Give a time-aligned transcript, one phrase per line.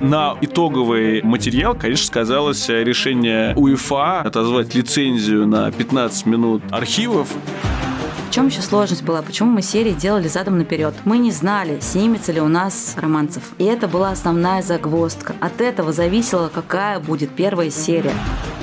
[0.00, 7.28] На итоговый материал, конечно, сказалось решение УЕФА отозвать лицензию на 15 минут архивов.
[8.28, 9.22] В чем еще сложность была?
[9.22, 10.92] Почему мы серии делали задом наперед?
[11.04, 13.44] Мы не знали, снимется ли у нас романцев.
[13.58, 15.36] И это была основная загвоздка.
[15.40, 18.12] От этого зависело, какая будет первая серия.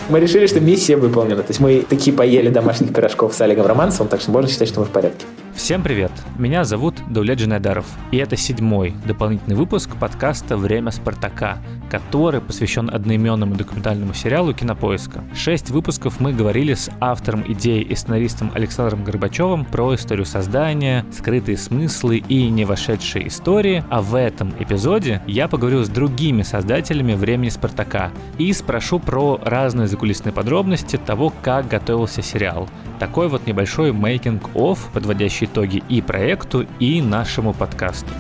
[0.10, 1.42] Мы решили, что миссия выполнена.
[1.42, 4.82] То есть мы такие поели домашних пирожков с Олегом Романцевым, так что можно считать, что
[4.82, 5.26] мы в порядке.
[5.62, 6.12] Всем привет!
[6.40, 11.60] Меня зовут Даулет Джинайдаров, и это седьмой дополнительный выпуск подкаста «Время Спартака»,
[11.92, 15.24] который посвящен одноименному документальному сериалу «Кинопоиска».
[15.36, 21.58] Шесть выпусков мы говорили с автором идеи и сценаристом Александром Горбачевым про историю создания, скрытые
[21.58, 27.50] смыслы и не вошедшие истории, а в этом эпизоде я поговорю с другими создателями «Времени
[27.50, 32.68] Спартака» и спрошу про разные закулисные подробности того, как готовился сериал.
[32.98, 38.14] Такой вот небольшой making-of, подводящий итоги и проекту, и нашему подкасту.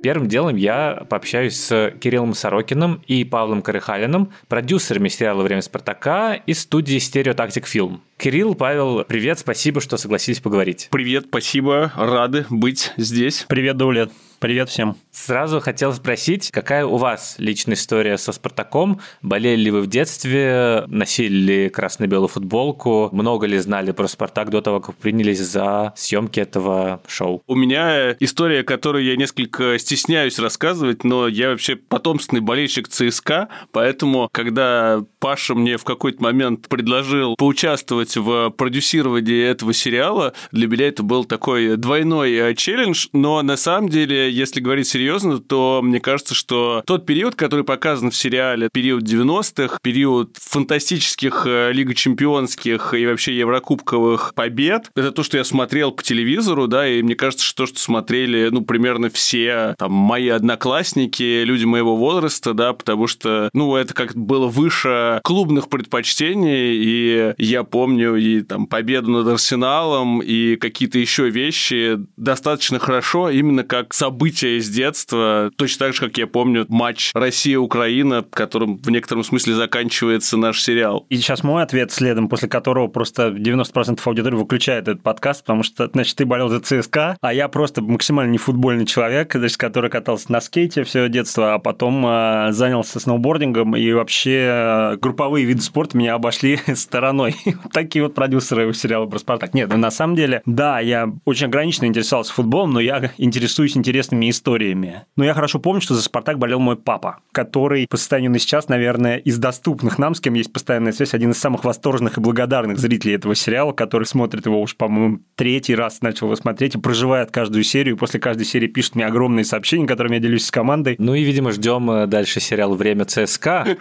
[0.00, 6.60] Первым делом я пообщаюсь с Кириллом Сорокиным и Павлом Корыхалиным, продюсерами сериала «Время Спартака» из
[6.60, 8.00] студии «Стереотактик Фильм».
[8.16, 10.88] Кирилл, Павел, привет, спасибо, что согласились поговорить.
[10.90, 13.44] Привет, спасибо, рады быть здесь.
[13.48, 14.10] Привет, Даулет.
[14.40, 14.96] Привет всем.
[15.10, 19.00] Сразу хотел спросить, какая у вас личная история со «Спартаком»?
[19.20, 20.84] Болели ли вы в детстве?
[20.86, 23.08] Носили ли красно-белую футболку?
[23.10, 27.42] Много ли знали про «Спартак» до того, как принялись за съемки этого шоу?
[27.48, 34.28] У меня история, которую я несколько стесняюсь рассказывать, но я вообще потомственный болельщик ЦСКА, поэтому,
[34.30, 41.02] когда Паша мне в какой-то момент предложил поучаствовать в продюсировании этого сериала, для меня это
[41.02, 46.34] был такой двойной э, челлендж, но на самом деле если говорить серьезно, то мне кажется,
[46.34, 53.06] что тот период, который показан в сериале, период 90-х, период фантастических э, Лига Чемпионских и
[53.06, 57.64] вообще Еврокубковых побед, это то, что я смотрел по телевизору, да, и мне кажется, что
[57.64, 63.50] то, что смотрели, ну, примерно все там мои одноклассники, люди моего возраста, да, потому что,
[63.52, 70.20] ну, это как было выше клубных предпочтений, и я помню и там победу над Арсеналом,
[70.20, 76.00] и какие-то еще вещи достаточно хорошо, именно как события события из детства, точно так же,
[76.00, 81.06] как я помню матч Россия-Украина, которым в некотором смысле заканчивается наш сериал.
[81.08, 85.88] И сейчас мой ответ следом, после которого просто 90% аудитории выключает этот подкаст, потому что,
[85.92, 90.32] значит, ты болел за ЦСКА, а я просто максимально не футбольный человек, значит, который катался
[90.32, 95.96] на скейте все детство, а потом э, занялся сноубордингом, и вообще э, групповые виды спорта
[95.96, 97.36] меня обошли стороной.
[97.72, 99.54] Такие вот продюсеры сериала про Спартак.
[99.54, 104.07] Нет, ну, на самом деле, да, я очень ограниченно интересовался футболом, но я интересуюсь интересными
[104.08, 105.04] интересными историями.
[105.16, 108.68] Но я хорошо помню, что за «Спартак» болел мой папа, который по состоянию на сейчас,
[108.68, 112.78] наверное, из доступных нам, с кем есть постоянная связь, один из самых восторженных и благодарных
[112.78, 117.30] зрителей этого сериала, который смотрит его уж, по-моему, третий раз начал его смотреть и проживает
[117.30, 120.96] каждую серию, и после каждой серии пишет мне огромные сообщения, которыми я делюсь с командой.
[120.98, 123.66] Ну и, видимо, ждем э, дальше сериал «Время ЦСКА».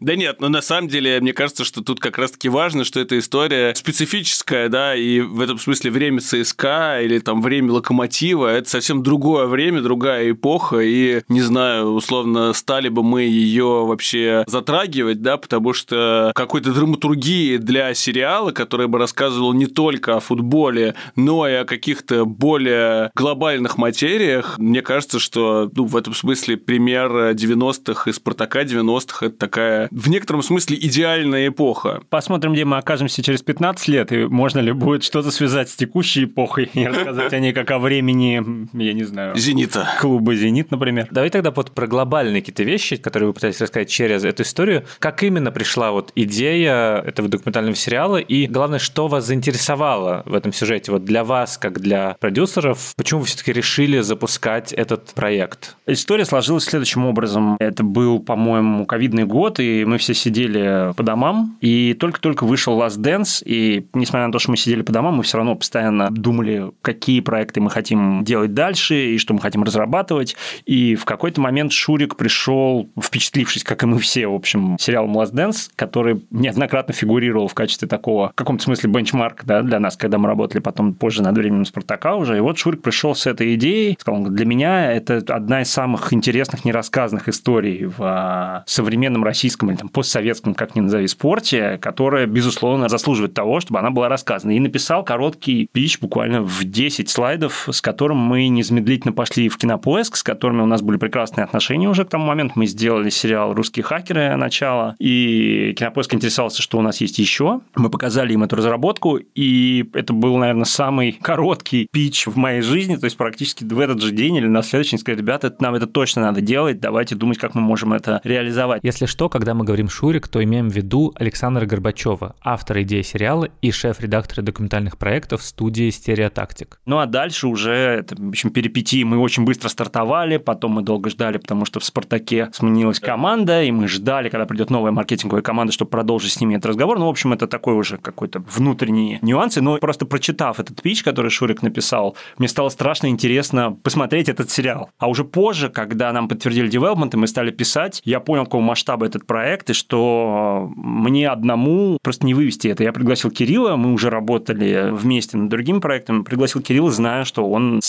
[0.00, 3.18] Да нет, но на самом деле, мне кажется, что тут как раз-таки важно, что эта
[3.18, 8.91] история специфическая, да, и в этом смысле время ЦСКА или там время Локомотива, это совсем
[8.92, 15.22] совсем другое время, другая эпоха, и, не знаю, условно, стали бы мы ее вообще затрагивать,
[15.22, 21.48] да, потому что какой-то драматургии для сериала, который бы рассказывал не только о футболе, но
[21.48, 28.10] и о каких-то более глобальных материях, мне кажется, что ну, в этом смысле пример 90-х
[28.10, 32.02] и Спартака 90-х это такая, в некотором смысле, идеальная эпоха.
[32.10, 36.24] Посмотрим, где мы окажемся через 15 лет, и можно ли будет что-то связать с текущей
[36.24, 38.42] эпохой и рассказать о ней как о времени
[38.82, 39.36] я не знаю...
[39.36, 39.88] «Зенита».
[40.00, 41.08] Клуба «Зенит», например.
[41.10, 44.84] Давай тогда вот про глобальные какие-то вещи, которые вы пытаетесь рассказать через эту историю.
[44.98, 50.52] Как именно пришла вот идея этого документального сериала, и главное, что вас заинтересовало в этом
[50.52, 55.76] сюжете, вот для вас, как для продюсеров, почему вы все-таки решили запускать этот проект?
[55.86, 57.56] История сложилась следующим образом.
[57.60, 62.98] Это был, по-моему, ковидный год, и мы все сидели по домам, и только-только вышел Last
[62.98, 66.70] Dance, и несмотря на то, что мы сидели по домам, мы все равно постоянно думали,
[66.82, 70.36] какие проекты мы хотим делать дальше, дальше, и что мы хотим разрабатывать.
[70.64, 75.32] И в какой-то момент Шурик пришел, впечатлившись, как и мы все, в общем, сериалом Last
[75.32, 80.16] Dance, который неоднократно фигурировал в качестве такого, в каком-то смысле, бенчмарк да, для нас, когда
[80.18, 82.38] мы работали потом позже над временем Спартака уже.
[82.38, 86.64] И вот Шурик пришел с этой идеей, сказал, для меня это одна из самых интересных
[86.64, 92.88] нерассказанных историй в а, современном российском или там постсоветском, как ни назови, спорте, которая безусловно,
[92.88, 94.52] заслуживает того, чтобы она была рассказана.
[94.52, 100.16] И написал короткий пич буквально в 10 слайдов, с которым мы незамедлительно пошли в кинопоиск,
[100.16, 102.54] с которыми у нас были прекрасные отношения уже к тому моменту.
[102.56, 107.60] Мы сделали сериал «Русские хакеры» начало, и кинопоиск интересовался, что у нас есть еще.
[107.74, 112.96] Мы показали им эту разработку, и это был, наверное, самый короткий пич в моей жизни,
[112.96, 116.22] то есть практически в этот же день или на следующий сказали, ребята, нам это точно
[116.22, 118.82] надо делать, давайте думать, как мы можем это реализовать.
[118.84, 123.48] Если что, когда мы говорим Шурик, то имеем в виду Александра Горбачева, автора идеи сериала
[123.60, 126.80] и шеф-редактора документальных проектов студии «Стереотактик».
[126.86, 131.38] Ну а дальше уже, это, общем, перипетии мы очень быстро стартовали, потом мы долго ждали,
[131.38, 135.90] потому что в «Спартаке» сменилась команда, и мы ждали, когда придет новая маркетинговая команда, чтобы
[135.90, 136.98] продолжить с ними этот разговор.
[136.98, 141.30] Ну, в общем, это такой уже какой-то внутренние нюансы, но просто прочитав этот пич, который
[141.30, 144.90] Шурик написал, мне стало страшно интересно посмотреть этот сериал.
[144.98, 149.06] А уже позже, когда нам подтвердили девелопмент, и мы стали писать, я понял, какого масштаба
[149.06, 152.82] этот проект, и что мне одному просто не вывести это.
[152.82, 157.80] Я пригласил Кирилла, мы уже работали вместе над другими проектами, пригласил Кирилла, зная, что он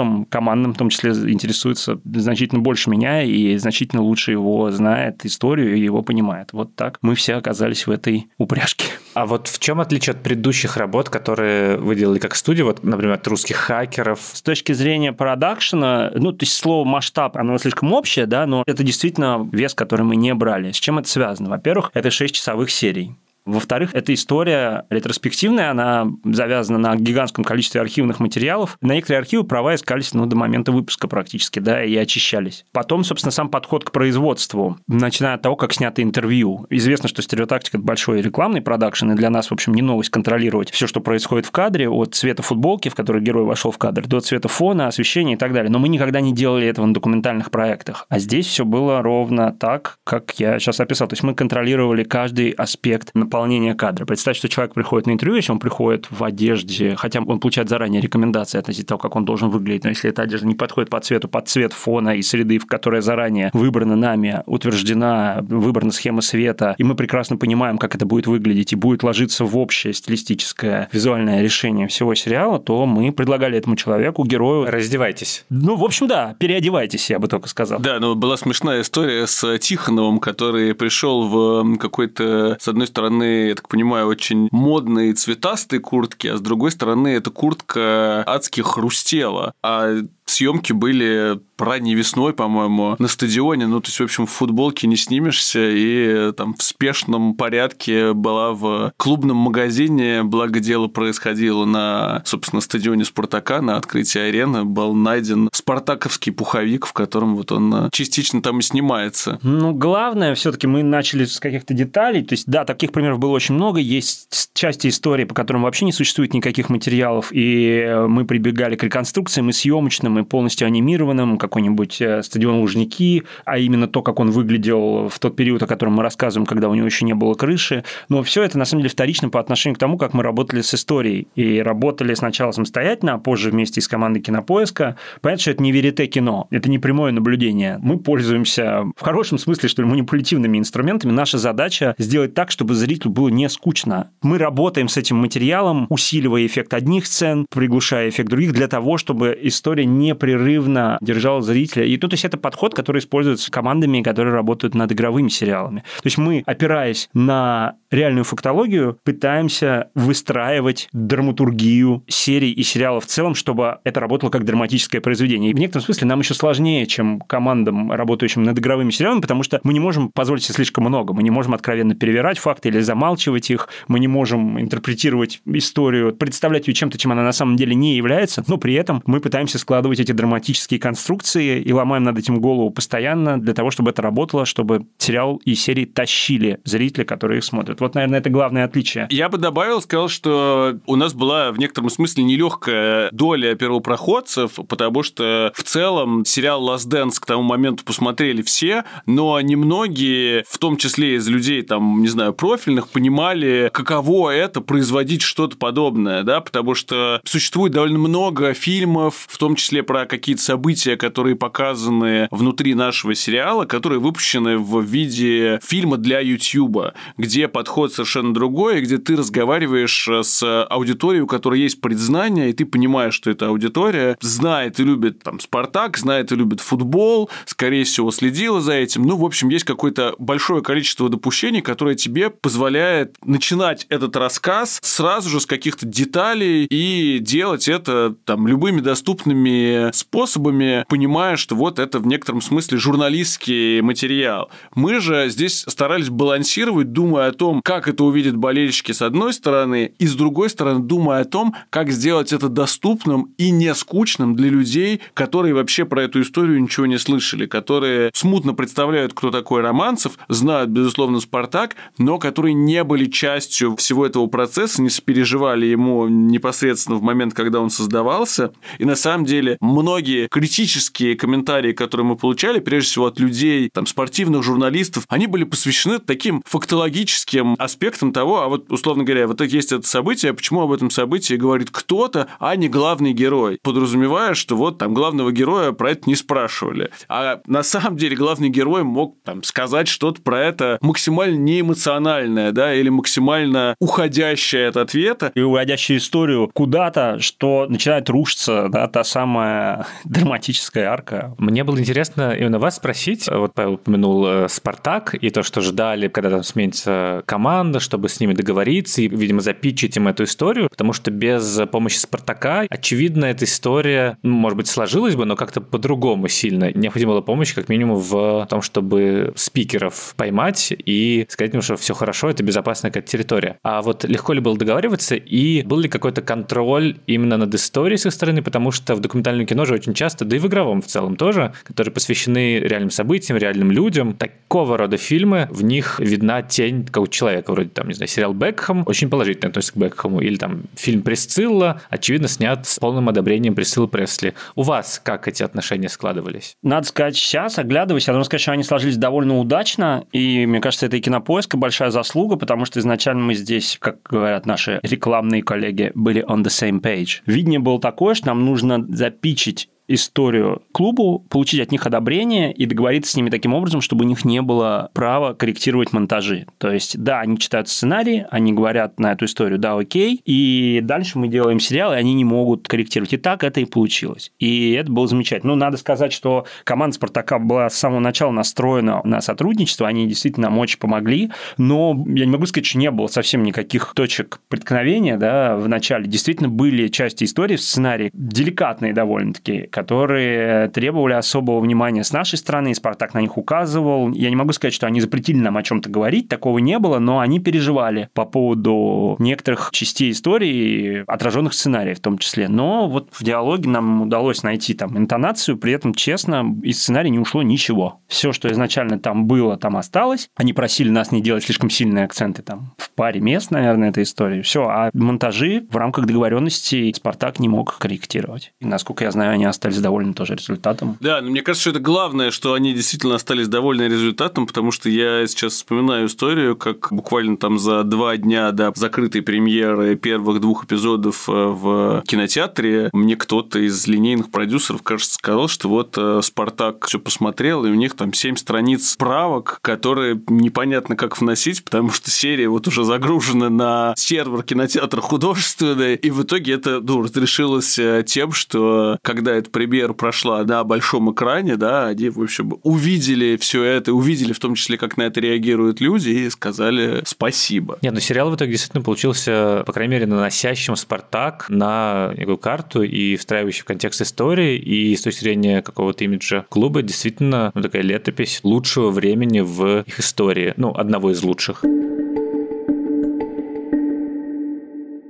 [0.00, 5.76] спортом командным в том числе интересуется значительно больше меня и значительно лучше его знает историю
[5.76, 6.52] и его понимает.
[6.52, 8.86] Вот так мы все оказались в этой упряжке.
[9.14, 13.14] А вот в чем отличие от предыдущих работ, которые вы делали как студия, вот, например,
[13.14, 14.20] от русских хакеров?
[14.32, 18.82] С точки зрения продакшена, ну, то есть слово масштаб, оно слишком общее, да, но это
[18.82, 20.72] действительно вес, который мы не брали.
[20.72, 21.50] С чем это связано?
[21.50, 23.14] Во-первых, это 6 часовых серий.
[23.50, 28.78] Во-вторых, эта история ретроспективная, она завязана на гигантском количестве архивных материалов.
[28.80, 32.64] На некоторые архивы права искались ну, до момента выпуска практически, да, и очищались.
[32.72, 36.66] Потом, собственно, сам подход к производству, начиная от того, как снято интервью.
[36.70, 40.70] Известно, что стереотактика– это большой рекламный продакшн, и для нас, в общем, не новость контролировать
[40.70, 44.20] все, что происходит в кадре, от цвета футболки, в которой герой вошел в кадр, до
[44.20, 45.70] цвета фона, освещения и так далее.
[45.70, 48.06] Но мы никогда не делали этого на документальных проектах.
[48.08, 51.08] А здесь все было ровно так, как я сейчас описал.
[51.08, 53.39] То есть мы контролировали каждый аспект наполнения
[53.74, 54.04] кадра.
[54.04, 58.00] Представьте, что человек приходит на интервью, если он приходит в одежде, хотя он получает заранее
[58.00, 61.28] рекомендации относительно того, как он должен выглядеть, но если эта одежда не подходит по цвету,
[61.28, 66.84] под цвет фона и среды, в которой заранее выбрана нами, утверждена, выбрана схема света, и
[66.84, 71.86] мы прекрасно понимаем, как это будет выглядеть и будет ложиться в общее стилистическое визуальное решение
[71.88, 74.70] всего сериала, то мы предлагали этому человеку, герою...
[74.70, 75.44] Раздевайтесь.
[75.50, 77.80] Ну, в общем, да, переодевайтесь, я бы только сказал.
[77.80, 83.54] Да, но была смешная история с Тихоновым, который пришел в какой-то, с одной стороны, я
[83.54, 89.54] так понимаю, очень модные цветастые куртки, а с другой стороны, эта куртка адски хрустела.
[89.62, 93.66] А съемки были ранней весной, по-моему, на стадионе.
[93.66, 98.52] Ну, то есть, в общем, в футболке не снимешься, и там в спешном порядке была
[98.52, 105.50] в клубном магазине, благо дело происходило на, собственно, стадионе Спартака, на открытии арены, был найден
[105.52, 109.38] спартаковский пуховик, в котором вот он частично там и снимается.
[109.42, 113.32] Ну, главное, все таки мы начали с каких-то деталей, то есть, да, таких примеров было
[113.32, 118.76] очень много, есть части истории, по которым вообще не существует никаких материалов, и мы прибегали
[118.76, 124.20] к реконструкциям и съемочным, и полностью анимированным, какой-нибудь э, стадион Лужники, а именно то, как
[124.20, 127.34] он выглядел в тот период, о котором мы рассказываем, когда у него еще не было
[127.34, 127.84] крыши.
[128.08, 130.74] Но все это, на самом деле, вторично по отношению к тому, как мы работали с
[130.74, 131.28] историей.
[131.34, 134.96] И работали сначала самостоятельно, а позже вместе с командой Кинопоиска.
[135.20, 137.78] Понятно, что это не верите кино, это не прямое наблюдение.
[137.82, 141.12] Мы пользуемся в хорошем смысле, что ли, манипулятивными инструментами.
[141.12, 144.10] Наша задача сделать так, чтобы зрителю было не скучно.
[144.22, 149.38] Мы работаем с этим материалом, усиливая эффект одних сцен, приглушая эффект других, для того, чтобы
[149.42, 151.84] история непрерывно держала зал зрителя.
[151.84, 155.80] И, ну, то есть это подход, который используется командами, которые работают над игровыми сериалами.
[155.80, 163.34] То есть мы, опираясь на реальную фактологию, пытаемся выстраивать драматургию серий и сериалов в целом,
[163.34, 165.50] чтобы это работало как драматическое произведение.
[165.50, 169.60] И в некотором смысле нам еще сложнее, чем командам, работающим над игровыми сериалами, потому что
[169.64, 171.12] мы не можем позволить себе слишком много.
[171.14, 173.68] Мы не можем откровенно перевирать факты или замалчивать их.
[173.88, 178.44] Мы не можем интерпретировать историю, представлять ее чем-то, чем она на самом деле не является,
[178.46, 183.40] но при этом мы пытаемся складывать эти драматические конструкции и ломаем над этим голову постоянно
[183.40, 187.80] для того, чтобы это работало, чтобы сериал и серии тащили зрителя, которые их смотрят.
[187.80, 189.06] Вот, наверное, это главное отличие.
[189.10, 195.02] Я бы добавил, сказал, что у нас была в некотором смысле нелегкая доля первопроходцев, потому
[195.02, 200.76] что в целом сериал Last Dance к тому моменту посмотрели все, но немногие, в том
[200.76, 206.74] числе из людей, там, не знаю, профильных, понимали, каково это производить что-то подобное, да, потому
[206.74, 212.74] что существует довольно много фильмов, в том числе числе про какие-то события, которые показаны внутри
[212.74, 219.16] нашего сериала, которые выпущены в виде фильма для YouTube, где подход совершенно другой, где ты
[219.16, 224.84] разговариваешь с аудиторией, у которой есть предзнание, и ты понимаешь, что эта аудитория знает и
[224.84, 229.02] любит там Спартак, знает и любит футбол, скорее всего, следила за этим.
[229.02, 235.28] Ну, в общем, есть какое-то большое количество допущений, которое тебе позволяет начинать этот рассказ сразу
[235.30, 241.98] же с каких-то деталей и делать это там любыми доступными способами, понимая, что вот это
[241.98, 244.50] в некотором смысле журналистский материал.
[244.74, 249.92] Мы же здесь старались балансировать, думая о том, как это увидят болельщики с одной стороны,
[249.98, 254.48] и с другой стороны, думая о том, как сделать это доступным и не скучным для
[254.50, 260.18] людей, которые вообще про эту историю ничего не слышали, которые смутно представляют, кто такой Романцев,
[260.28, 266.96] знают, безусловно, Спартак, но которые не были частью всего этого процесса, не сопереживали ему непосредственно
[266.96, 268.52] в момент, когда он создавался.
[268.78, 273.86] И на самом деле многие критические комментарии, которые мы получали, прежде всего от людей, там,
[273.86, 279.72] спортивных журналистов, они были посвящены таким фактологическим аспектам того, а вот, условно говоря, вот есть
[279.72, 284.78] это событие, почему об этом событии говорит кто-то, а не главный герой, подразумевая, что вот
[284.78, 286.90] там главного героя про это не спрашивали.
[287.08, 292.74] А на самом деле главный герой мог там сказать что-то про это максимально неэмоциональное, да,
[292.74, 295.32] или максимально уходящее от ответа.
[295.34, 299.49] И уводящее историю куда-то, что начинает рушиться, да, та самая
[300.04, 301.34] драматическая арка.
[301.38, 303.28] Мне было интересно именно вас спросить.
[303.28, 308.20] Вот Павел упомянул э, Спартак и то, что ждали, когда там сменится команда, чтобы с
[308.20, 313.44] ними договориться и, видимо, запичить им эту историю, потому что без помощи Спартака, очевидно, эта
[313.44, 316.72] история, ну, может быть, сложилась бы, но как-то по-другому сильно.
[316.72, 321.94] Необходима была помощь, как минимум, в том, чтобы спикеров поймать и сказать им, что все
[321.94, 323.58] хорошо, это безопасная какая-то территория.
[323.62, 328.06] А вот легко ли было договариваться, и был ли какой-то контроль именно над историей с
[328.06, 330.86] их стороны, потому что в документальном кино же очень часто, да и в игровом в
[330.86, 336.86] целом тоже, которые посвящены реальным событиям, реальным людям, такого рода фильмы, в них видна тень
[336.86, 340.62] какого-то человека, вроде там, не знаю, сериал Бекхэм очень положительно относится к Бекхэму, или там
[340.74, 344.34] фильм Присцилла, очевидно, снят с полным одобрением Присциллы Пресли.
[344.54, 346.54] У вас как эти отношения складывались?
[346.62, 350.86] Надо сказать, сейчас, оглядываясь, я должен сказать, что они сложились довольно удачно, и мне кажется,
[350.86, 355.92] это и кинопоиска большая заслуга, потому что изначально мы здесь, как говорят наши рекламные коллеги,
[355.94, 357.20] были on the same page.
[357.26, 358.84] Видение было такое, что нам нужно
[359.30, 364.08] запичить историю клубу, получить от них одобрение и договориться с ними таким образом, чтобы у
[364.08, 366.46] них не было права корректировать монтажи.
[366.58, 371.18] То есть, да, они читают сценарий, они говорят на эту историю, да, окей, и дальше
[371.18, 373.12] мы делаем сериал, и они не могут корректировать.
[373.12, 374.32] И так это и получилось.
[374.38, 375.54] И это было замечательно.
[375.54, 380.48] Ну, надо сказать, что команда «Спартака» была с самого начала настроена на сотрудничество, они действительно
[380.48, 385.16] нам очень помогли, но я не могу сказать, что не было совсем никаких точек преткновения,
[385.16, 386.06] да, в начале.
[386.06, 392.70] Действительно были части истории в сценарии деликатные довольно-таки, которые требовали особого внимания с нашей стороны,
[392.70, 394.12] и Спартак на них указывал.
[394.12, 397.20] Я не могу сказать, что они запретили нам о чем-то говорить, такого не было, но
[397.20, 402.48] они переживали по поводу некоторых частей истории, отраженных в сценарии в том числе.
[402.48, 407.18] Но вот в диалоге нам удалось найти там интонацию, при этом, честно, из сценария не
[407.18, 408.00] ушло ничего.
[408.06, 410.28] Все, что изначально там было, там осталось.
[410.36, 414.42] Они просили нас не делать слишком сильные акценты там в паре мест, наверное, этой истории.
[414.42, 418.52] Все, а монтажи в рамках договоренности Спартак не мог корректировать.
[418.60, 420.96] И, насколько я знаю, они остались остались довольны тоже результатом.
[421.00, 424.88] Да, но мне кажется, что это главное, что они действительно остались довольны результатом, потому что
[424.88, 430.64] я сейчас вспоминаю историю, как буквально там за два дня до закрытой премьеры первых двух
[430.64, 436.86] эпизодов э, в кинотеатре мне кто-то из линейных продюсеров, кажется, сказал, что вот э, Спартак
[436.86, 442.10] все посмотрел, и у них там семь страниц правок, которые непонятно как вносить, потому что
[442.10, 448.04] серия вот уже загружена на сервер кинотеатра художественный, и в итоге это ну, разрешилось э,
[448.06, 453.62] тем, что когда это премьера прошла на большом экране, да, они, в общем, увидели все
[453.62, 457.78] это, увидели в том числе, как на это реагируют люди, и сказали спасибо.
[457.82, 462.82] Нет, ну сериал в итоге действительно получился, по крайней мере, наносящим Спартак на некую карту
[462.82, 467.82] и встраивающий в контекст истории, и с точки зрения какого-то имиджа клуба действительно ну, такая
[467.82, 471.62] летопись лучшего времени в их истории, ну, одного из лучших.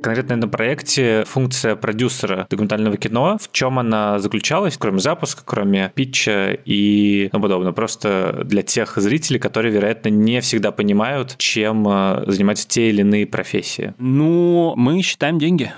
[0.03, 6.59] Конкретно на проекте функция продюсера документального кино, в чем она заключалась, кроме запуска, кроме питча
[6.65, 7.73] и тому подобное.
[7.73, 13.27] Просто для тех зрителей, которые, вероятно, не всегда понимают, чем э, занимаются те или иные
[13.27, 13.95] профессии.
[13.99, 15.73] Ну, мы считаем деньги.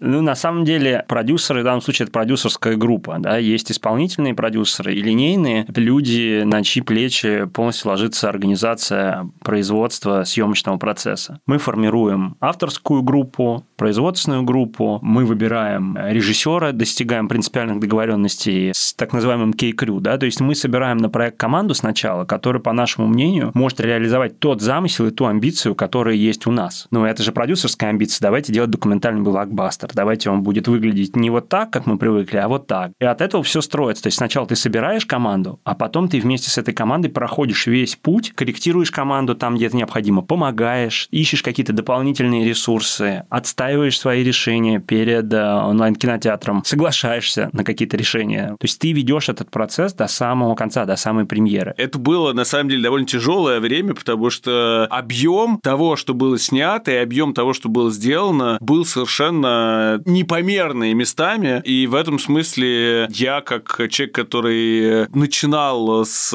[0.00, 4.94] Ну, на самом деле, продюсеры, в данном случае, это продюсерская группа, да, есть исполнительные продюсеры
[4.94, 5.66] и линейные.
[5.74, 11.40] Люди, на чьи плечи полностью ложится организация производства съемочного процесса.
[11.46, 19.52] Мы формируем авторскую группу, производственную группу, мы выбираем режиссера, достигаем принципиальных договоренностей с так называемым
[19.52, 23.80] K-Crew, да, то есть мы собираем на проект команду сначала, которая, по нашему мнению, может
[23.80, 26.61] реализовать тот замысел и ту амбицию, которая есть у нас.
[26.90, 31.48] Ну, это же продюсерская амбиция, давайте делать документальный блокбастер, давайте он будет выглядеть не вот
[31.48, 32.92] так, как мы привыкли, а вот так.
[33.00, 34.04] И от этого все строится.
[34.04, 37.96] То есть сначала ты собираешь команду, а потом ты вместе с этой командой проходишь весь
[37.96, 44.80] путь, корректируешь команду там, где это необходимо, помогаешь, ищешь какие-то дополнительные ресурсы, отстаиваешь свои решения
[44.80, 48.56] перед э, онлайн-кинотеатром, соглашаешься на какие-то решения.
[48.58, 51.74] То есть ты ведешь этот процесс до самого конца, до самой премьеры.
[51.76, 56.90] Это было, на самом деле, довольно тяжелое время, потому что объем того, что было снято,
[56.90, 61.62] и объем того, что было сделано, был совершенно непомерный местами.
[61.64, 66.30] И в этом смысле я, как человек, который начинал с,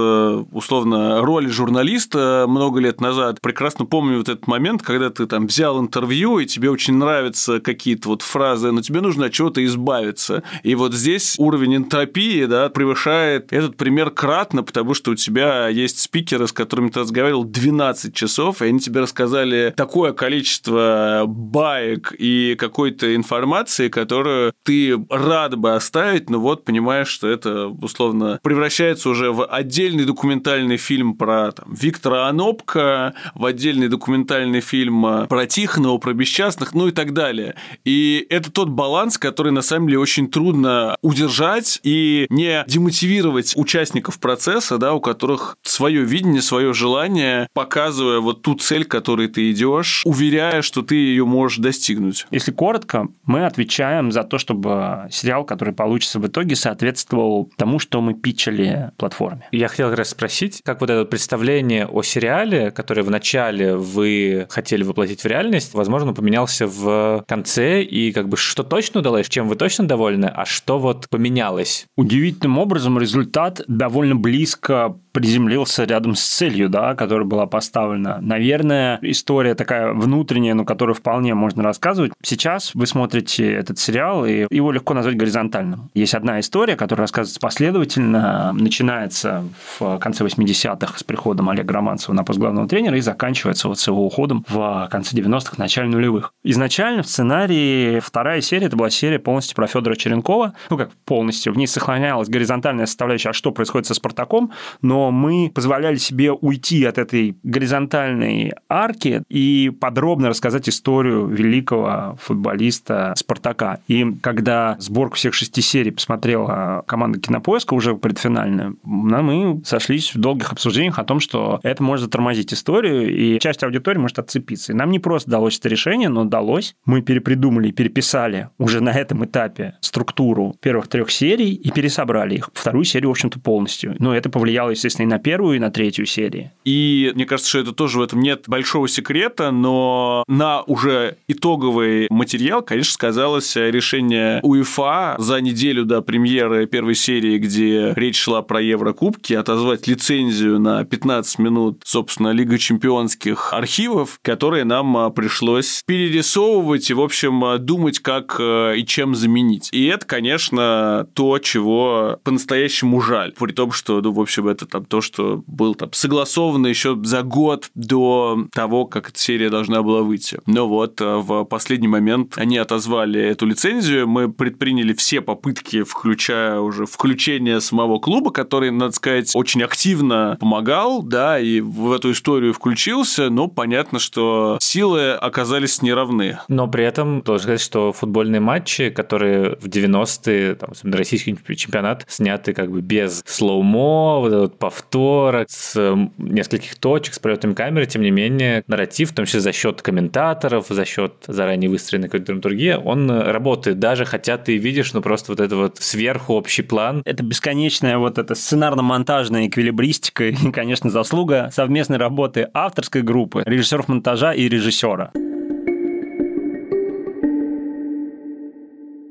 [0.52, 5.80] условно, роли журналиста много лет назад, прекрасно помню вот этот момент, когда ты там взял
[5.80, 10.42] интервью, и тебе очень нравятся какие-то вот фразы, но тебе нужно от чего-то избавиться.
[10.64, 16.00] И вот здесь уровень энтропии, да, превышает этот пример кратно, потому что у тебя есть
[16.00, 22.56] спикеры, с которыми ты разговаривал 12 часов, и они тебе рассказали такое количество баек и
[22.58, 29.32] какой-то информации, которую ты рад бы оставить, но вот понимаешь, что это условно превращается уже
[29.32, 36.14] в отдельный документальный фильм про там, Виктора Анопка, в отдельный документальный фильм про Тихонова, про
[36.14, 37.56] бесчастных, ну и так далее.
[37.86, 44.20] И это тот баланс, который на самом деле очень трудно удержать и не демотивировать участников
[44.20, 49.52] процесса, да, у которых свое видение, свое желание, показывая вот ту цель, к которой ты
[49.52, 52.26] идешь, уверяя, что ты ее можешь достигнуть.
[52.32, 58.02] Если коротко, мы отвечаем за то, чтобы сериал, который получится в итоге, соответствовал тому, что
[58.02, 59.48] мы питчили платформе.
[59.52, 64.84] Я хотел как раз спросить, как вот это представление о сериале, которое вначале вы хотели
[64.84, 69.56] воплотить в реальность, возможно, поменялся в конце, и как бы что точно удалось, чем вы
[69.56, 71.86] точно довольны, а что вот поменялось?
[71.96, 78.20] Удивительным образом результат довольно близко приземлился рядом с целью, да, которая была поставлена.
[78.22, 82.12] Наверное, история такая внутренняя, но которую вполне можно рассказывать.
[82.22, 85.90] Сейчас вы смотрите этот сериал, и его легко назвать горизонтальным.
[85.96, 89.44] Есть одна история, которая рассказывается последовательно, начинается
[89.80, 93.88] в конце 80-х с приходом Олега Романцева на пост главного тренера и заканчивается вот с
[93.88, 96.32] его уходом в конце 90-х, начале нулевых.
[96.44, 101.54] Изначально в сценарии вторая серия, это была серия полностью про Федора Черенкова, ну как полностью,
[101.54, 104.52] в ней сохранялась горизонтальная составляющая, а что происходит со Спартаком,
[104.84, 113.14] но мы позволяли себе уйти от этой горизонтальной арки и подробно рассказать историю великого футболиста
[113.16, 113.80] Спартака.
[113.88, 120.52] И когда сборку всех шести серий посмотрела команда Кинопоиска уже предфинальную, мы сошлись в долгих
[120.52, 124.72] обсуждениях о том, что это может затормозить историю, и часть аудитории может отцепиться.
[124.72, 126.76] И нам не просто далось это решение, но удалось.
[126.86, 132.50] Мы перепридумали, переписали уже на этом этапе структуру первых трех серий и пересобрали их.
[132.54, 133.96] Вторую серию, в общем-то, полностью.
[134.00, 136.52] Но это повлияло, естественно, соответственно, и на первую, и на третью серии.
[136.66, 142.08] И мне кажется, что это тоже в этом нет большого секрета, но на уже итоговый
[142.10, 148.62] материал, конечно, сказалось решение УЕФА за неделю до премьеры первой серии, где речь шла про
[148.62, 156.90] Еврокубки, отозвать лицензию на 15 минут, собственно, Лига чемпионских архивов, которые нам а, пришлось перерисовывать
[156.90, 159.70] и, в общем, а, думать, как а, и чем заменить.
[159.72, 163.34] И это, конечно, то, чего по-настоящему жаль.
[163.38, 167.24] При том, что, ну, в общем, это там то, что был там согласовано еще за
[167.24, 170.40] год до того, как эта серия должна была выйти.
[170.46, 176.60] Но вот э, в последний момент они отозвали эту лицензию, мы предприняли все попытки, включая
[176.60, 182.54] уже включение самого клуба, который, надо сказать, очень активно помогал, да, и в эту историю
[182.54, 186.40] включился, но понятно, что силы оказались неравны.
[186.48, 192.54] Но при этом должен сказать, что футбольные матчи, которые в 90-е, там, российский чемпионат, сняты
[192.54, 195.80] как бы без слоумо, вот этот повтора, с
[196.18, 200.66] нескольких точек, с пролетами камеры, тем не менее, нарратив, в том числе за счет комментаторов,
[200.68, 205.40] за счет заранее выстроенной какой-то драматургии, он работает, даже хотя ты видишь, ну, просто вот
[205.40, 207.02] это вот сверху общий план.
[207.06, 214.34] Это бесконечная вот эта сценарно-монтажная эквилибристика и, конечно, заслуга совместной работы авторской группы, режиссеров монтажа
[214.34, 215.12] и режиссера.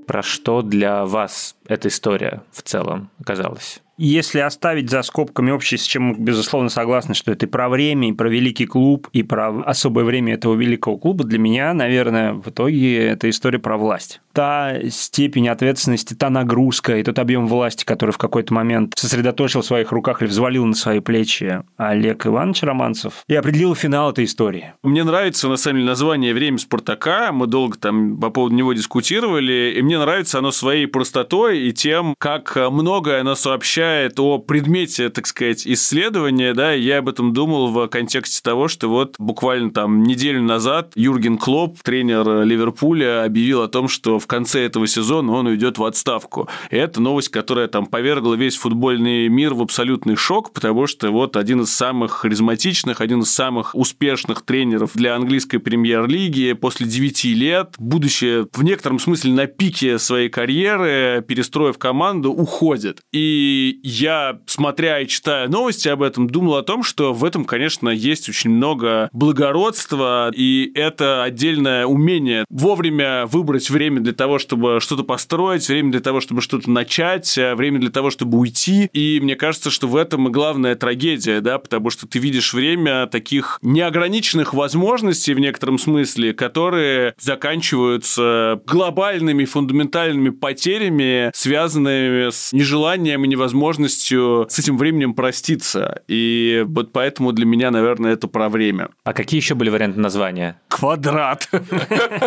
[0.06, 3.80] Про что для вас эта история в целом оказалась?
[3.98, 8.10] Если оставить за скобками общее, с чем мы, безусловно, согласны, что это и про время,
[8.10, 12.48] и про великий клуб, и про особое время этого великого клуба, для меня, наверное, в
[12.48, 14.20] итоге это история про власть.
[14.36, 19.64] та степень ответственности, та нагрузка и тот объем власти, который в какой-то момент сосредоточил в
[19.64, 24.74] своих руках или взвалил на свои плечи Олег Иванович Романцев и определил финал этой истории.
[24.82, 27.32] Мне нравится, на самом деле, название «Время Спартака».
[27.32, 32.14] Мы долго там по поводу него дискутировали, и мне нравится оно своей простотой и тем,
[32.18, 33.85] как многое оно сообщает
[34.16, 39.16] о предмете, так сказать, исследования, да, я об этом думал в контексте того, что вот
[39.18, 44.86] буквально там неделю назад Юрген Клоп, тренер Ливерпуля, объявил о том, что в конце этого
[44.86, 46.48] сезона он уйдет в отставку.
[46.70, 51.36] И это новость, которая там повергла весь футбольный мир в абсолютный шок, потому что вот
[51.36, 57.74] один из самых харизматичных, один из самых успешных тренеров для английской премьер-лиги после 9 лет,
[57.78, 63.00] будучи в некотором смысле на пике своей карьеры, перестроив команду, уходит.
[63.12, 67.88] И я, смотря и читая новости об этом, думал о том, что в этом, конечно,
[67.88, 75.04] есть очень много благородства, и это отдельное умение вовремя выбрать время для того, чтобы что-то
[75.04, 78.88] построить, время для того, чтобы что-то начать, время для того, чтобы уйти.
[78.92, 83.06] И мне кажется, что в этом и главная трагедия, да, потому что ты видишь время
[83.06, 93.28] таких неограниченных возможностей в некотором смысле, которые заканчиваются глобальными фундаментальными потерями, связанными с нежеланием и
[93.28, 96.02] невозможностью с этим временем проститься.
[96.08, 98.88] И вот поэтому для меня, наверное, это про время.
[99.04, 100.60] А какие еще были варианты названия?
[100.68, 101.48] Квадрат.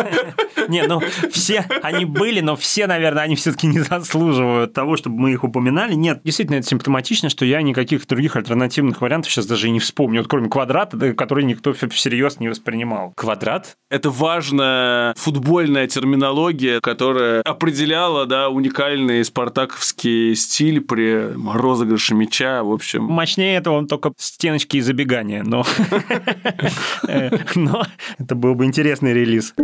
[0.68, 1.00] Не, ну
[1.30, 5.94] все они были, но все, наверное, они все-таки не заслуживают того, чтобы мы их упоминали.
[5.94, 10.20] Нет, действительно, это симптоматично, что я никаких других альтернативных вариантов сейчас даже и не вспомню,
[10.20, 13.12] вот кроме квадрата, который никто всерьез не воспринимал.
[13.16, 13.76] Квадрат?
[13.90, 23.04] Это важная футбольная терминология, которая определяла, да, уникальный спартаковский стиль при розыгрыше мяча, в общем.
[23.04, 25.44] Мощнее этого он только стеночки и забегания.
[27.08, 27.84] Э, но
[28.18, 29.54] это был бы интересный релиз.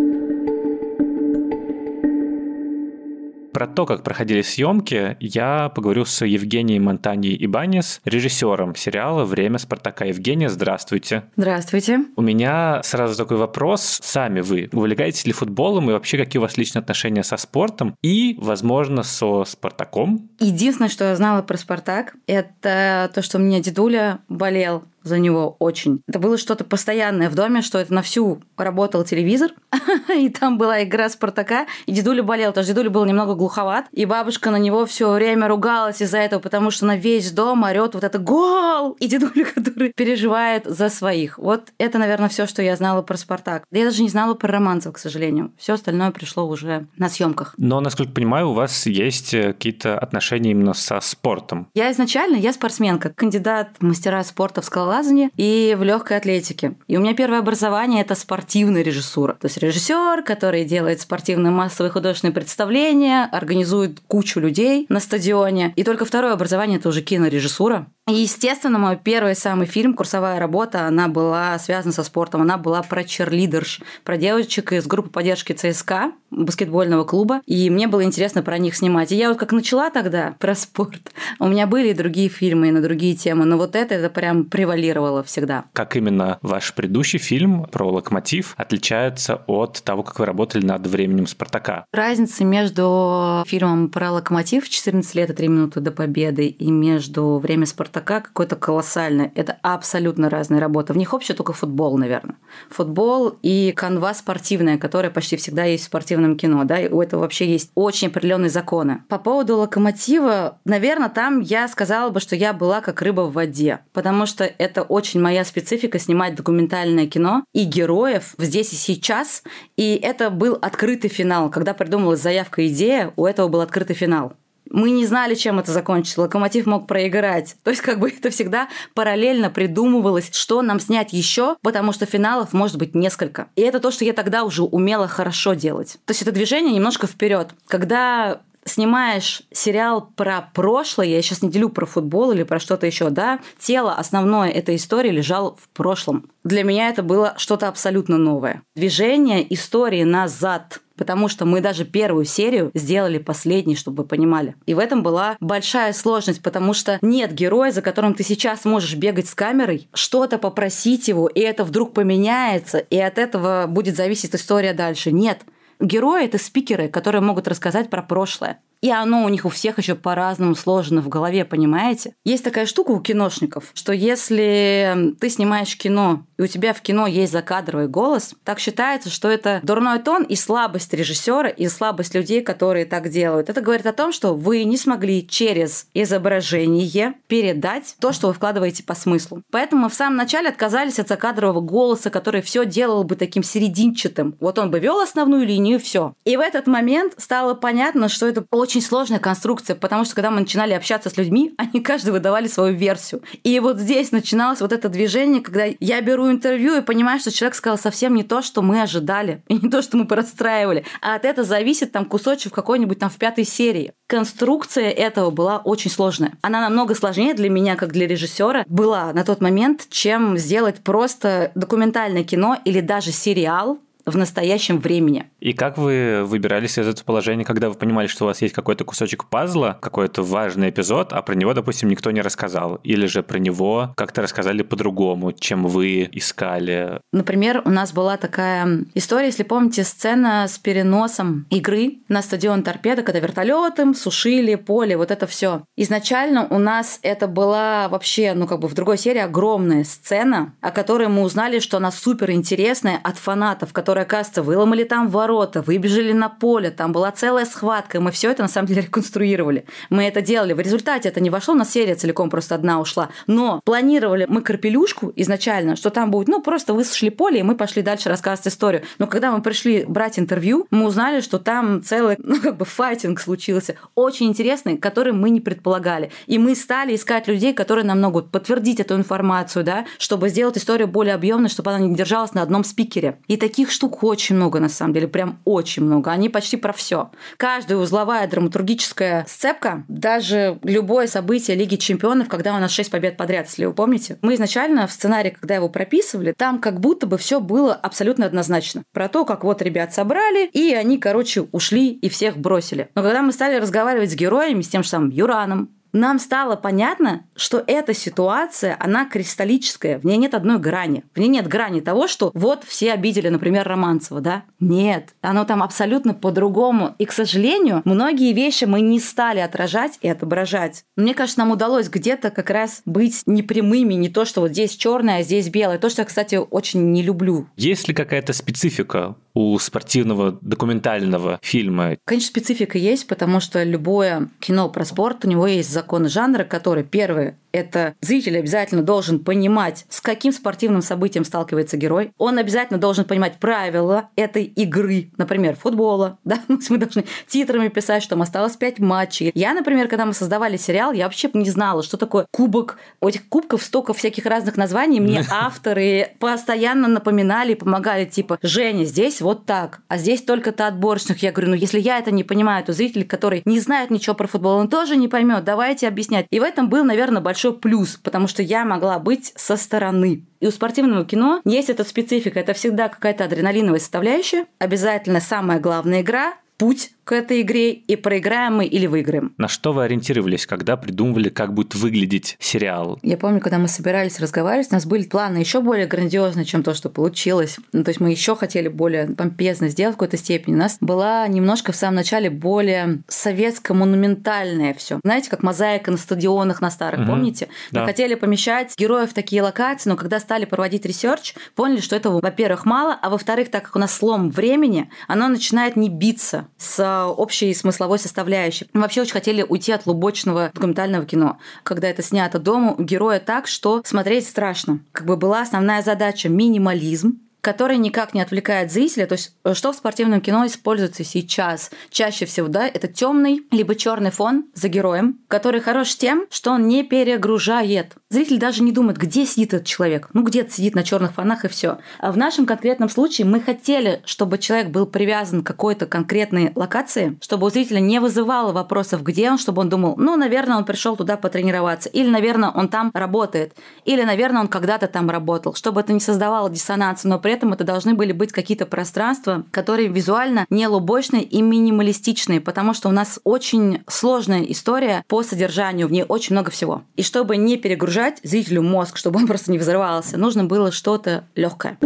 [3.57, 10.05] Про то, как проходили съемки, я поговорю с Евгенией Монтаньей Ибанис, режиссером сериала «Время Спартака».
[10.05, 11.23] Евгения, здравствуйте.
[11.37, 12.01] Здравствуйте.
[12.17, 13.99] У меня сразу такой вопрос.
[14.03, 18.37] Сами вы увлекаетесь ли футболом и вообще какие у вас личные отношения со спортом и,
[18.39, 20.29] возможно, со Спартаком?
[20.39, 25.57] Единственное, что я знала про Спартак, это то, что у меня дедуля болел за него
[25.59, 26.03] очень.
[26.07, 29.51] Это было что-то постоянное в доме, что это на всю работал телевизор,
[30.15, 34.05] и там была игра Спартака, и дедуля болел, потому что дедуля был немного глуховат, и
[34.05, 38.05] бабушка на него все время ругалась из-за этого, потому что на весь дом орет вот
[38.05, 41.39] это гол, и дедуля, который переживает за своих.
[41.39, 43.65] Вот это, наверное, все, что я знала про Спартак.
[43.71, 45.53] Я даже не знала про романцев, к сожалению.
[45.57, 47.55] Все остальное пришло уже на съемках.
[47.59, 51.69] Но, насколько понимаю, у вас есть э, какие-то отношения именно со спортом.
[51.75, 56.75] Я изначально, я спортсменка, кандидат в мастера спорта в скалолазании, скалолазании и в легкой атлетике.
[56.89, 59.35] И у меня первое образование– это спортивная режиссура.
[59.35, 65.73] То есть режиссер, который делает спортивные массовые художественные представления, организует кучу людей на стадионе.
[65.77, 67.87] И только второе образование– это уже кинорежиссура.
[68.09, 72.41] Естественно, мой первый самый фильм, курсовая работа, она была связана со спортом.
[72.41, 77.41] Она была про черлидерш, про девочек из группы поддержки ЦСКА, баскетбольного клуба.
[77.47, 79.11] И мне было интересно про них снимать.
[79.11, 81.01] И я вот как начала тогда про спорт,
[81.41, 84.45] у меня были и другие фильмы, и на другие темы, но вот это, это прям
[84.45, 85.65] превалировало всегда.
[85.73, 91.27] Как именно ваш предыдущий фильм про локомотив отличается от того, как вы работали над временем
[91.27, 91.87] Спартака?
[91.91, 97.67] Разница между фильмом про локомотив «14 лет и 3 минуты до победы» и между «Время
[97.67, 99.33] Спартака» такая какой-то колоссальный.
[99.35, 100.93] Это абсолютно разные работы.
[100.93, 102.37] В них общее только футбол, наверное.
[102.69, 106.65] Футбол и канва спортивная, которая почти всегда есть в спортивном кино.
[106.65, 106.79] Да?
[106.79, 109.03] И у этого вообще есть очень определенные законы.
[109.09, 113.79] По поводу локомотива, наверное, там я сказала бы, что я была как рыба в воде.
[113.95, 119.43] Потому что это очень моя специфика снимать документальное кино и героев здесь и сейчас.
[119.79, 121.49] И это был открытый финал.
[121.49, 124.35] Когда придумалась заявка идея, у этого был открытый финал
[124.71, 126.23] мы не знали, чем это закончится.
[126.23, 127.57] Локомотив мог проиграть.
[127.63, 132.53] То есть, как бы это всегда параллельно придумывалось, что нам снять еще, потому что финалов
[132.53, 133.49] может быть несколько.
[133.57, 135.99] И это то, что я тогда уже умела хорошо делать.
[136.05, 137.51] То есть это движение немножко вперед.
[137.67, 143.11] Когда снимаешь сериал про прошлое, я сейчас не делю про футбол или про что-то еще,
[143.11, 146.31] да, тело основное этой истории лежало в прошлом.
[146.45, 148.63] Для меня это было что-то абсолютно новое.
[148.75, 154.57] Движение истории назад потому что мы даже первую серию сделали последней, чтобы вы понимали.
[154.67, 158.95] И в этом была большая сложность, потому что нет героя, за которым ты сейчас можешь
[158.95, 164.35] бегать с камерой, что-то попросить его, и это вдруг поменяется, и от этого будет зависеть
[164.35, 165.13] история дальше.
[165.13, 165.43] Нет.
[165.81, 168.61] Герои— это спикеры, которые могут рассказать про прошлое.
[168.81, 172.15] И оно у них у всех еще по-разному сложено в голове, понимаете?
[172.25, 177.07] Есть такая штука у киношников, что если ты снимаешь кино, и у тебя в кино
[177.07, 182.43] есть закадровый голос, так считается, что это дурной тон и слабость режиссера, и слабость людей,
[182.43, 183.49] которые так делают.
[183.49, 188.85] Это говорит о том, что вы не смогли через изображение передать то, что вы вкладываете
[188.85, 189.43] по смыслу.
[189.51, 194.37] Поэтому мы в самом начале отказались от закадрового голоса, который все делал бы таким серединчатым.
[194.41, 196.15] Вот он бы вел основную линию, все.
[196.25, 200.41] И в этот момент стало понятно, что это очень сложная конструкция, потому что когда мы
[200.41, 203.23] начинали общаться с людьми, они каждый выдавали свою версию.
[203.43, 207.55] И вот здесь начиналось вот это движение, когда я беру интервью и понимаю, что человек
[207.55, 211.25] сказал совсем не то, что мы ожидали, и не то, что мы простраивали, а от
[211.25, 213.93] этого зависит там кусочек какой-нибудь там в пятой серии.
[214.07, 216.35] Конструкция этого была очень сложная.
[216.43, 221.53] Она намного сложнее для меня, как для режиссера, была на тот момент, чем сделать просто
[221.55, 225.27] документальное кино или даже сериал в настоящем времени.
[225.41, 228.85] И как вы выбирались из этого положения, когда вы понимали, что у вас есть какой-то
[228.85, 232.77] кусочек пазла, какой-то важный эпизод, а про него, допустим, никто не рассказал?
[232.85, 237.01] Или же про него как-то рассказали по-другому, чем вы искали?
[237.13, 243.03] Например, у нас была такая история, если помните, сцена с переносом игры на стадион Торпеда,
[243.03, 245.63] когда вертолеты сушили поле, вот это все.
[245.77, 250.71] Изначально у нас это была вообще, ну как бы в другой серии огромная сцена, о
[250.71, 256.13] которой мы узнали, что она супер интересная от фанатов, которые оказывается, выломали там ворота, выбежали
[256.13, 259.65] на поле, там была целая схватка, и мы все это на самом деле реконструировали.
[259.91, 260.53] Мы это делали.
[260.53, 263.11] В результате это не вошло, на серия целиком просто одна ушла.
[263.27, 267.83] Но планировали мы карпелюшку изначально, что там будет, ну, просто высушили поле, и мы пошли
[267.83, 268.83] дальше рассказывать историю.
[268.99, 273.21] Но когда мы пришли брать интервью, мы узнали, что там целый, ну, как бы файтинг
[273.21, 276.11] случился, очень интересный, который мы не предполагали.
[276.27, 280.89] И мы стали искать людей, которые нам могут подтвердить эту информацию, да, чтобы сделать историю
[280.89, 283.19] более объемной, чтобы она не держалась на одном спикере.
[283.29, 286.11] И таких штук штук очень много, на самом деле, прям очень много.
[286.11, 287.11] Они почти про все.
[287.37, 293.47] Каждая узловая драматургическая сцепка, даже любое событие Лиги Чемпионов, когда у нас 6 побед подряд,
[293.47, 297.41] если вы помните, мы изначально в сценарии, когда его прописывали, там как будто бы все
[297.41, 298.83] было абсолютно однозначно.
[298.93, 302.89] Про то, как вот ребят собрали, и они, короче, ушли и всех бросили.
[302.97, 307.25] Но когда мы стали разговаривать с героями, с тем же самым Юраном, нам стало понятно,
[307.35, 311.05] что эта ситуация, она кристаллическая, в ней нет одной грани.
[311.15, 314.45] В ней нет грани того, что вот все обидели, например, Романцева, да?
[314.61, 316.95] Нет, оно там абсолютно по-другому.
[316.99, 320.85] И, к сожалению, многие вещи мы не стали отражать и отображать.
[320.97, 325.19] Мне кажется, нам удалось где-то как раз быть непрямыми, не то, что вот здесь черное,
[325.19, 325.79] а здесь белое.
[325.79, 327.47] То, что я, кстати, очень не люблю.
[327.57, 331.99] Есть ли какая-то специфика у спортивного документального фильма?
[332.07, 336.85] Конечно, специфика есть, потому что любое кино про спорт, у него есть законы жанра, которые,
[336.85, 342.13] первое, это зритель обязательно должен понимать, с каким спортивным событием сталкивается герой.
[342.19, 346.19] Он обязательно должен понимать правила этой игры, например, футбола.
[346.27, 346.41] Да?
[346.49, 349.31] Мы должны титрами писать, что там осталось 5 матчей.
[349.35, 352.79] Я, например, когда мы создавали сериал, я вообще не знала, что такое кубок.
[353.01, 354.99] У этих кубков столько всяких разных названий.
[354.99, 361.21] Мне авторы постоянно напоминали помогали, типа, Женя, здесь вот так, а здесь только-то отборочных.
[361.21, 364.29] Я говорю, ну если я это не понимаю, то зритель, который не знает ничего про
[364.29, 365.43] футбол, он тоже не поймет.
[365.43, 366.27] Давайте объяснять.
[366.31, 370.25] И в этом был, наверное, большой плюс, потому что я могла быть со стороны.
[370.39, 372.39] И у спортивного кино есть эта специфика.
[372.39, 374.47] Это всегда какая-то адреналиновая составляющая.
[374.61, 379.33] Обязательно самая главная игра, путь к этой игре, и проиграем мы или выиграем.
[379.39, 382.99] На что вы ориентировались, когда придумывали, как будет выглядеть сериал?
[383.05, 386.75] Я помню, когда мы собирались разговаривать, у нас были планы еще более грандиозные, чем то,
[386.75, 387.59] что получилось.
[387.73, 390.57] Ну, то есть мы еще хотели более помпезно сделать в какой-то степени.
[390.57, 394.99] У нас была немножко в самом начале более советско-монументальное все.
[395.05, 397.11] Знаете, как мозаика на стадионах на старых, угу.
[397.11, 397.47] помните?
[397.71, 397.87] Мы да.
[397.87, 402.65] хотели помещать героев в такие локации, но когда стали проводить research, поняли, что этого, во-первых,
[402.65, 407.53] мало, а во-вторых, так как у нас слом времени, оно начинает не биться с общей
[407.55, 408.67] смысловой составляющей.
[408.73, 413.21] Мы вообще очень хотели уйти от лубочного документального кино, когда это снято дома у героя
[413.21, 414.81] так, что смотреть страшно.
[414.93, 419.07] Как бы была основная задача минимализм, который никак не отвлекает зрителя.
[419.07, 421.71] То есть, э, что в спортивном кино используется сейчас?
[421.91, 426.67] Чаще всего, да, это темный либо черный фон за героем, который хорош тем, что он
[426.67, 427.95] не перегружает.
[428.09, 430.09] Зритель даже не думает, где сидит этот человек.
[430.13, 431.79] Ну, где-то сидит на черных фонах и все.
[431.99, 437.19] А в нашем конкретном случае мы хотели, чтобы человек был привязан к какой-то конкретной локации,
[437.21, 440.95] чтобы у зрителя не вызывало вопросов, где он, чтобы он думал, ну, наверное, он пришел
[440.95, 445.93] туда потренироваться, или, наверное, он там работает, или, наверное, он когда-то там работал, чтобы это
[445.93, 450.69] не создавало диссонанса, но при этом это должны были быть какие-то пространства, которые визуально не
[450.69, 456.35] лубочные и минималистичные, потому что у нас очень сложная история по содержанию, в ней очень
[456.35, 456.83] много всего.
[456.95, 461.79] И чтобы не перегружать зрителю мозг, чтобы он просто не взрывался, нужно было что-то легкое.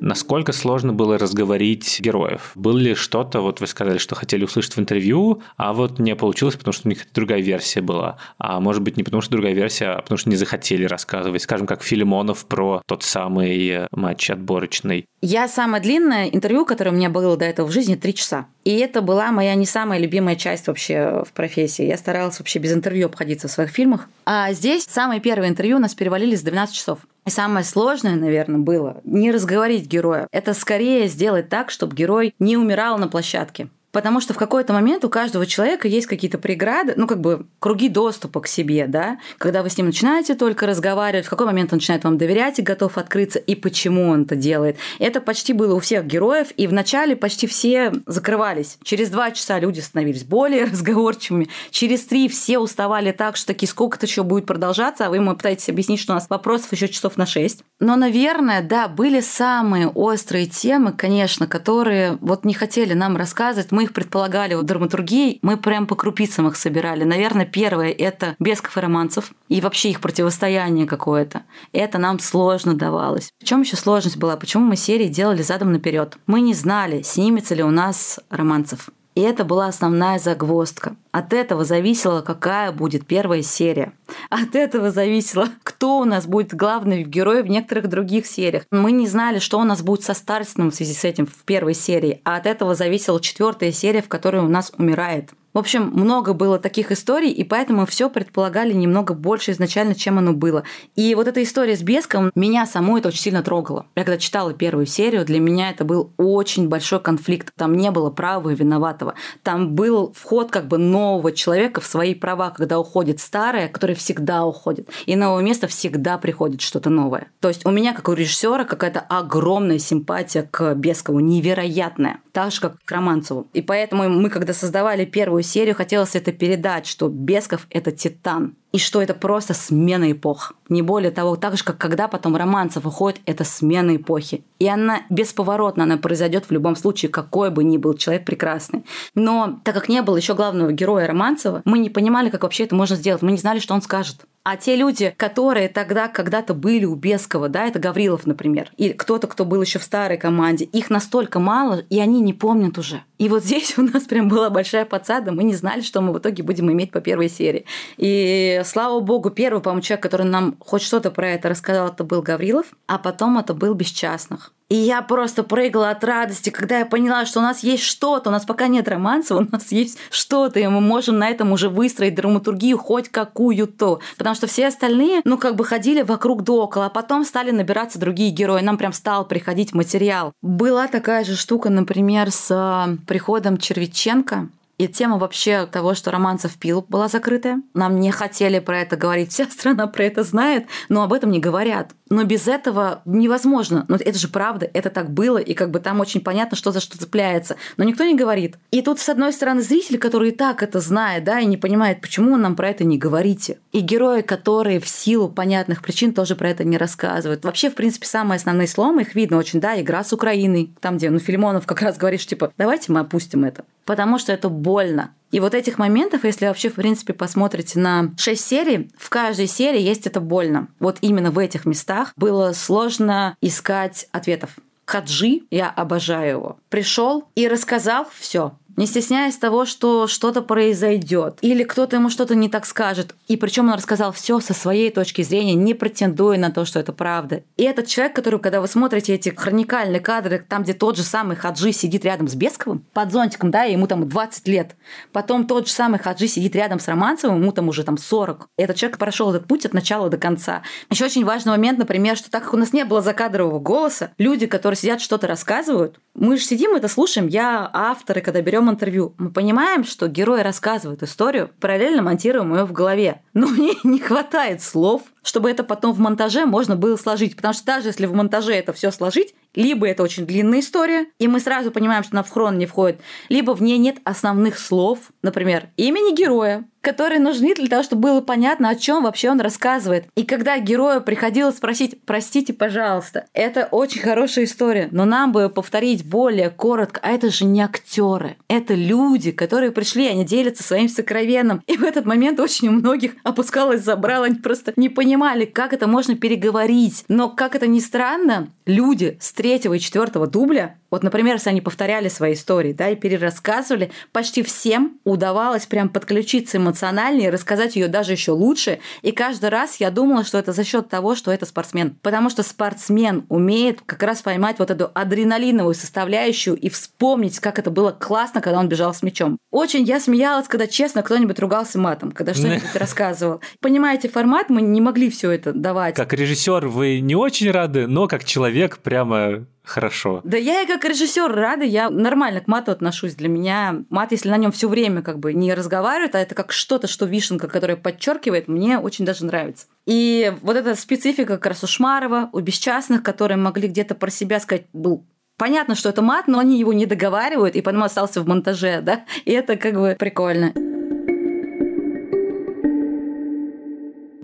[0.00, 2.52] Насколько сложно было разговорить героев?
[2.54, 6.56] Было ли что-то, вот вы сказали, что хотели услышать в интервью, а вот не получилось,
[6.56, 8.18] потому что у них другая версия была.
[8.38, 11.42] А может быть не потому что другая версия, а потому что не захотели рассказывать.
[11.42, 15.06] Скажем, как Филимонов про тот самый матч отборочный.
[15.20, 18.46] Я самое длинное интервью, которое у меня было до этого в жизни, три часа.
[18.64, 21.86] И это была моя не самая любимая часть вообще в профессии.
[21.86, 24.08] Я старалась вообще без интервью обходиться в своих фильмах.
[24.26, 26.98] А здесь самое первое интервью у нас перевалились 12 часов.
[27.28, 30.28] И самое сложное, наверное, было не разговорить героя.
[30.32, 33.68] Это скорее сделать так, чтобы герой не умирал на площадке.
[33.92, 37.88] Потому что в какой-то момент у каждого человека есть какие-то преграды, ну, как бы круги
[37.88, 41.78] доступа к себе, да, когда вы с ним начинаете только разговаривать, в какой момент он
[41.78, 44.76] начинает вам доверять и готов открыться, и почему он это делает.
[44.98, 48.78] Это почти было у всех героев, и вначале почти все закрывались.
[48.82, 53.96] Через два часа люди становились более разговорчивыми, через три все уставали так, что таки сколько
[53.96, 57.16] это еще будет продолжаться, а вы ему пытаетесь объяснить, что у нас вопросов еще часов
[57.16, 57.64] на шесть.
[57.80, 63.84] Но, наверное, да, были самые острые темы, конечно, которые вот не хотели нам рассказывать, мы
[63.84, 67.04] их предполагали в драматургии, мы прям по крупицам их собирали.
[67.04, 71.42] Наверное, первое– это Бесков и Романцев, и вообще их противостояние какое-то.
[71.72, 73.30] Это нам сложно давалось.
[73.38, 74.36] В чем еще сложность была?
[74.36, 76.18] Почему мы серии делали задом наперед?
[76.26, 78.88] Мы не знали, снимется ли у нас Романцев.
[79.14, 80.96] И это была основная загвоздка.
[81.10, 83.92] От этого зависело, какая будет первая серия.
[84.30, 88.64] От этого зависело, кто у нас будет главный герой в некоторых других сериях.
[88.70, 91.74] Мы не знали, что у нас будет со Старостиным в связи с этим в первой
[91.74, 92.20] серии.
[92.24, 96.60] А от этого зависела четвертая серия, в которой у нас умирает в общем, много было
[96.60, 100.62] таких историй, и поэтому все предполагали немного больше изначально, чем оно было.
[100.94, 103.86] И вот эта история с Беском меня саму это очень сильно трогало.
[103.96, 107.52] Я когда читала первую серию, для меня это был очень большой конфликт.
[107.56, 109.14] Там не было права и виноватого.
[109.42, 114.44] Там был вход как бы нового человека в свои права, когда уходит старое, которое всегда
[114.44, 114.88] уходит.
[115.06, 117.28] И новое место всегда приходит что-то новое.
[117.40, 122.20] То есть у меня, как у режиссера, какая-то огромная симпатия к Бескову, невероятная.
[122.32, 123.46] Так же, как к Романцеву.
[123.52, 128.56] И поэтому мы, когда создавали первую серию хотелось это передать, что Бесков– это титан.
[128.70, 130.52] И что это просто смена эпох.
[130.68, 134.44] Не более того, так же, как когда потом Романцев уходит, это смена эпохи.
[134.58, 138.84] И она бесповоротно, она произойдет в любом случае, какой бы ни был человек прекрасный.
[139.14, 142.74] Но так как не было еще главного героя Романцева, мы не понимали, как вообще это
[142.74, 143.22] можно сделать.
[143.22, 144.24] Мы не знали, что он скажет.
[144.50, 149.26] А те люди, которые тогда когда-то были у Бескова, да, это Гаврилов, например, или кто-то,
[149.26, 153.02] кто был еще в старой команде, их настолько мало, и они не помнят уже.
[153.18, 156.18] И вот здесь у нас прям была большая подсада, мы не знали, что мы в
[156.18, 157.66] итоге будем иметь по первой серии.
[157.98, 162.22] И слава богу, первый, по-моему, человек, который нам хоть что-то про это рассказал, это был
[162.22, 164.54] Гаврилов, а потом это был Бесчастных.
[164.68, 168.32] И я просто прыгала от радости, когда я поняла, что у нас есть что-то, у
[168.32, 172.14] нас пока нет романса, у нас есть что-то, и мы можем на этом уже выстроить
[172.14, 174.00] драматургию хоть какую-то.
[174.18, 177.98] Потому что все остальные, ну, как бы ходили вокруг да около, а потом стали набираться
[177.98, 180.32] другие герои, нам прям стал приходить материал.
[180.42, 184.48] Была такая же штука, например, с э, приходом Червиченко,
[184.78, 187.60] и тема вообще того, что Романцев пил, была закрытая.
[187.74, 189.32] Нам не хотели про это говорить.
[189.32, 191.90] Вся страна про это знает, но об этом не говорят.
[192.10, 193.84] Но без этого невозможно.
[193.88, 196.80] Но это же правда, это так было, и как бы там очень понятно, что за
[196.80, 197.56] что цепляется.
[197.76, 198.56] Но никто не говорит.
[198.70, 202.00] И тут, с одной стороны, зритель, который и так это знает, да, и не понимает,
[202.00, 203.58] почему нам про это не говорите.
[203.72, 207.44] И герои, которые в силу понятных причин тоже про это не рассказывают.
[207.44, 211.10] Вообще, в принципе, самые основные сломы, их видно очень, да, игра с Украиной, там, где,
[211.10, 215.14] ну, Филимонов как раз говорит, что, типа, давайте мы опустим это потому что это больно.
[215.30, 219.80] И вот этих моментов, если вообще, в принципе, посмотрите на шесть серий, в каждой серии
[219.80, 220.68] есть это больно.
[220.80, 224.50] Вот именно в этих местах было сложно искать ответов.
[224.86, 231.64] Хаджи, я обожаю его, пришел и рассказал все не стесняясь того, что что-то произойдет, или
[231.64, 233.16] кто-то ему что-то не так скажет.
[233.26, 236.92] И причем он рассказал все со своей точки зрения, не претендуя на то, что это
[236.92, 237.42] правда.
[237.56, 241.34] И этот человек, который, когда вы смотрите эти хроникальные кадры, там, где тот же самый
[241.34, 244.76] Хаджи сидит рядом с Бесковым, под зонтиком, да, ему там 20 лет,
[245.12, 248.48] потом тот же самый Хаджи сидит рядом с Романцевым, ему там уже там 40.
[248.56, 250.62] Этот человек прошел этот путь от начала до конца.
[250.88, 254.46] Еще очень важный момент, например, что так как у нас не было закадрового голоса, люди,
[254.46, 259.30] которые сидят что-то рассказывают, мы же сидим это слушаем, я авторы, когда берем интервью, мы
[259.30, 263.22] понимаем, что герой рассказывает историю, параллельно монтируем ее в голове.
[263.34, 267.36] Но мне не хватает слов, чтобы это потом в монтаже можно было сложить.
[267.36, 271.28] Потому что даже если в монтаже это все сложить, либо это очень длинная история, и
[271.28, 274.98] мы сразу понимаем, что она в хрон не входит, либо в ней нет основных слов,
[275.22, 280.06] например, имени героя, которые нужны для того, чтобы было понятно, о чем вообще он рассказывает.
[280.14, 286.08] И когда герою приходилось спросить, простите, пожалуйста, это очень хорошая история, но нам бы повторить
[286.08, 291.62] более коротко, а это же не актеры, это люди, которые пришли, они делятся своим сокровенным.
[291.66, 295.72] И в этот момент очень у многих опускалось забрало, они просто не понимали, понимали, как
[295.72, 297.04] это можно переговорить.
[297.08, 301.60] Но, как это ни странно, люди с третьего и четвертого дубля вот, например, если они
[301.60, 307.88] повторяли свои истории, да, и перерассказывали, почти всем удавалось прям подключиться эмоционально и рассказать ее
[307.88, 308.78] даже еще лучше.
[309.02, 311.96] И каждый раз я думала, что это за счет того, что это спортсмен.
[312.02, 317.70] Потому что спортсмен умеет как раз поймать вот эту адреналиновую составляющую и вспомнить, как это
[317.70, 319.38] было классно, когда он бежал с мячом.
[319.50, 323.42] Очень я смеялась, когда честно кто-нибудь ругался матом, когда что-нибудь рассказывал.
[323.60, 325.94] Понимаете, формат мы не могли все это давать.
[325.94, 330.20] Как режиссер вы не очень рады, но как человек прямо хорошо.
[330.24, 333.14] Да я и как режиссер рада, я нормально к мату отношусь.
[333.14, 336.52] Для меня мат, если на нем все время как бы не разговаривает, а это как
[336.52, 339.66] что-то, что вишенка, которая подчеркивает, мне очень даже нравится.
[339.86, 344.40] И вот эта специфика как раз у Шмарова, у бесчастных, которые могли где-то про себя
[344.40, 345.04] сказать, был
[345.38, 349.04] Понятно, что это мат, но они его не договаривают, и поэтому остался в монтаже, да?
[349.24, 350.52] И это как бы прикольно.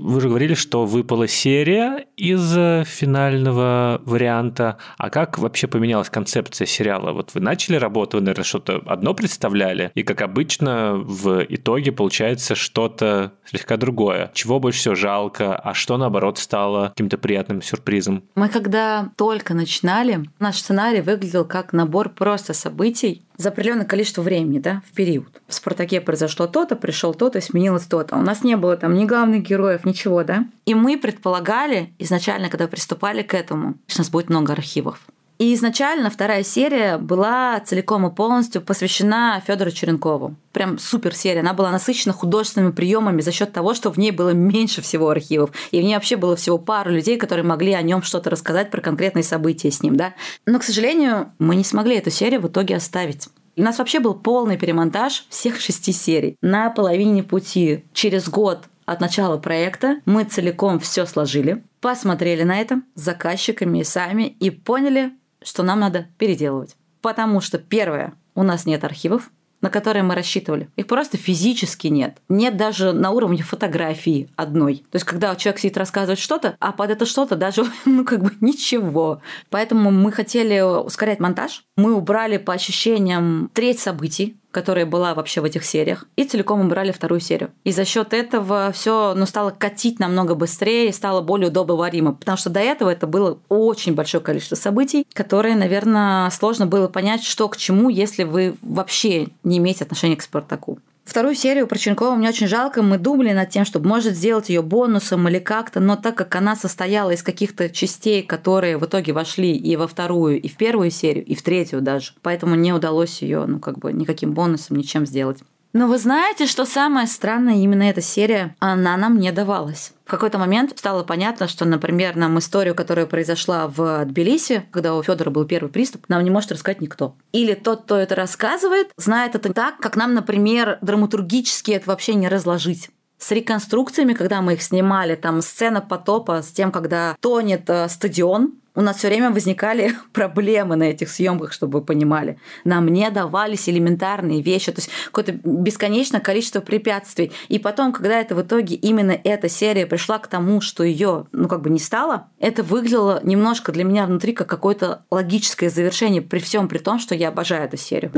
[0.05, 4.77] Вы же говорили, что выпала серия из э, финального варианта.
[4.99, 7.13] А как вообще поменялась концепция сериала?
[7.13, 12.55] Вот вы начали работу, вы, наверное, что-то одно представляли, и, как обычно, в итоге получается
[12.55, 14.31] что-то слегка другое.
[14.35, 18.25] Чего больше всего жалко, а что, наоборот, стало каким-то приятным сюрпризом?
[18.35, 24.59] Мы когда только начинали, наш сценарий выглядел как набор просто событий, за определенное количество времени,
[24.59, 25.41] да, в период.
[25.49, 28.17] В «Спартаке» произошло то-то, пришел то-то, сменилось то-то.
[28.17, 30.47] У нас не было там ни главных героев, ничего, да.
[30.67, 35.01] И мы предполагали изначально, когда приступали к этому, что у нас будет много архивов.
[35.39, 40.37] И изначально вторая серия была целиком и полностью посвящена Федору Черенкову.
[40.53, 41.41] Прям супер серия.
[41.41, 45.51] Она была насыщена художественными приемами за счет того, что в ней было меньше всего архивов.
[45.73, 48.81] И в ней вообще было всего пару людей, которые могли о нем что-то рассказать про
[48.81, 49.97] конкретные события с ним.
[49.97, 50.15] Да?
[50.47, 53.29] Но, к сожалению, мы не смогли эту серию в итоге оставить.
[53.57, 56.37] У нас вообще был полный перемонтаж всех шести серий.
[56.43, 62.83] На половине пути, через год от начала проекта, мы целиком все сложили, посмотрели на это
[62.95, 65.13] с заказчиками и сами и поняли,
[65.45, 66.77] что нам надо переделывать.
[67.01, 69.31] Потому что, первое, у нас нет архивов,
[69.65, 70.69] на которые мы рассчитывали.
[70.77, 72.19] Их просто физически нет.
[72.29, 74.85] Нет даже на уровне фотографии одной.
[74.91, 78.33] То есть, когда человек сидит рассказывать что-то, а под это что-то даже, ну, как бы
[78.43, 79.23] ничего.
[79.49, 81.65] Поэтому мы хотели ускорять монтаж.
[81.77, 86.93] Мы убрали по ощущениям треть событий, которая была вообще в этих сериях, и целиком убрали
[86.93, 87.51] вторую серию.
[87.65, 92.39] И за счет этого все ну, стало катить намного быстрее и стало более удобоваримо, потому
[92.39, 97.49] что до этого это было очень большое количество событий, которые, наверное, сложно было понять, что
[97.49, 100.79] к чему, если вы вообще не имеете отношения к Спартаку.
[101.05, 102.83] Вторую серию про Ченкова мне очень жалко.
[102.83, 106.57] Мы думали над тем, чтобы, может, сделать ее бонусом или как-то, но так как она
[106.57, 111.25] состояла из каких-то частей, которые в итоге вошли и во вторую, и в первую серию,
[111.25, 115.41] и в третью даже, поэтому не удалось ее, ну, как бы, никаким бонусом, ничем сделать.
[115.75, 119.93] Но вы знаете, что самое странное, именно эта серия, она нам не давалась.
[120.05, 125.03] В какой-то момент стало понятно, что, например, нам историю, которая произошла в Тбилиси, когда у
[125.03, 127.17] Федора был первый приступ, нам не может рассказать никто.
[127.33, 132.29] Или тот, кто это рассказывает, знает это так, как нам, например, драматургически это вообще не
[132.29, 137.89] разложить с реконструкциями, когда мы их снимали, там сцена потопа с тем, когда тонет э,
[137.89, 142.39] стадион, у нас все время возникали проблемы на этих съемках, чтобы вы понимали.
[142.65, 147.33] Нам не давались элементарные вещи, то есть какое-то бесконечное количество препятствий.
[147.49, 151.49] И потом, когда это в итоге именно эта серия пришла к тому, что ее, ну
[151.49, 156.39] как бы не стало, это выглядело немножко для меня внутри как какое-то логическое завершение при
[156.39, 158.13] всем при том, что я обожаю эту серию.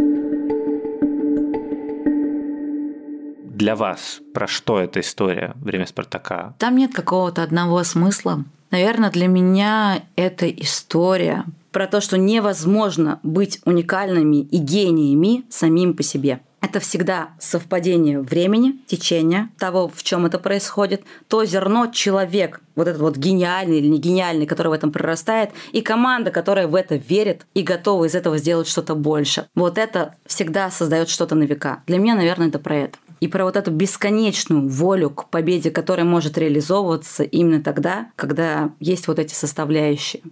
[3.57, 6.55] Для вас про что эта история «Время Спартака»?
[6.59, 8.45] Там нет какого-то одного смысла.
[8.71, 16.03] Наверное, для меня это история про то, что невозможно быть уникальными и гениями самим по
[16.03, 16.41] себе.
[16.63, 23.03] Это всегда совпадение времени, течения, того, в чем это происходит, то зерно человек, вот этот
[23.03, 27.47] вот гениальный или не гениальный, который в этом прорастает, и команда, которая в это верит
[27.55, 29.47] и готова из этого сделать что-то больше.
[29.55, 31.83] Вот это всегда создает что-то на века.
[31.87, 36.07] Для меня, наверное, это про это и про вот эту бесконечную волю к победе, которая
[36.07, 40.23] может реализовываться именно тогда, когда есть вот эти составляющие.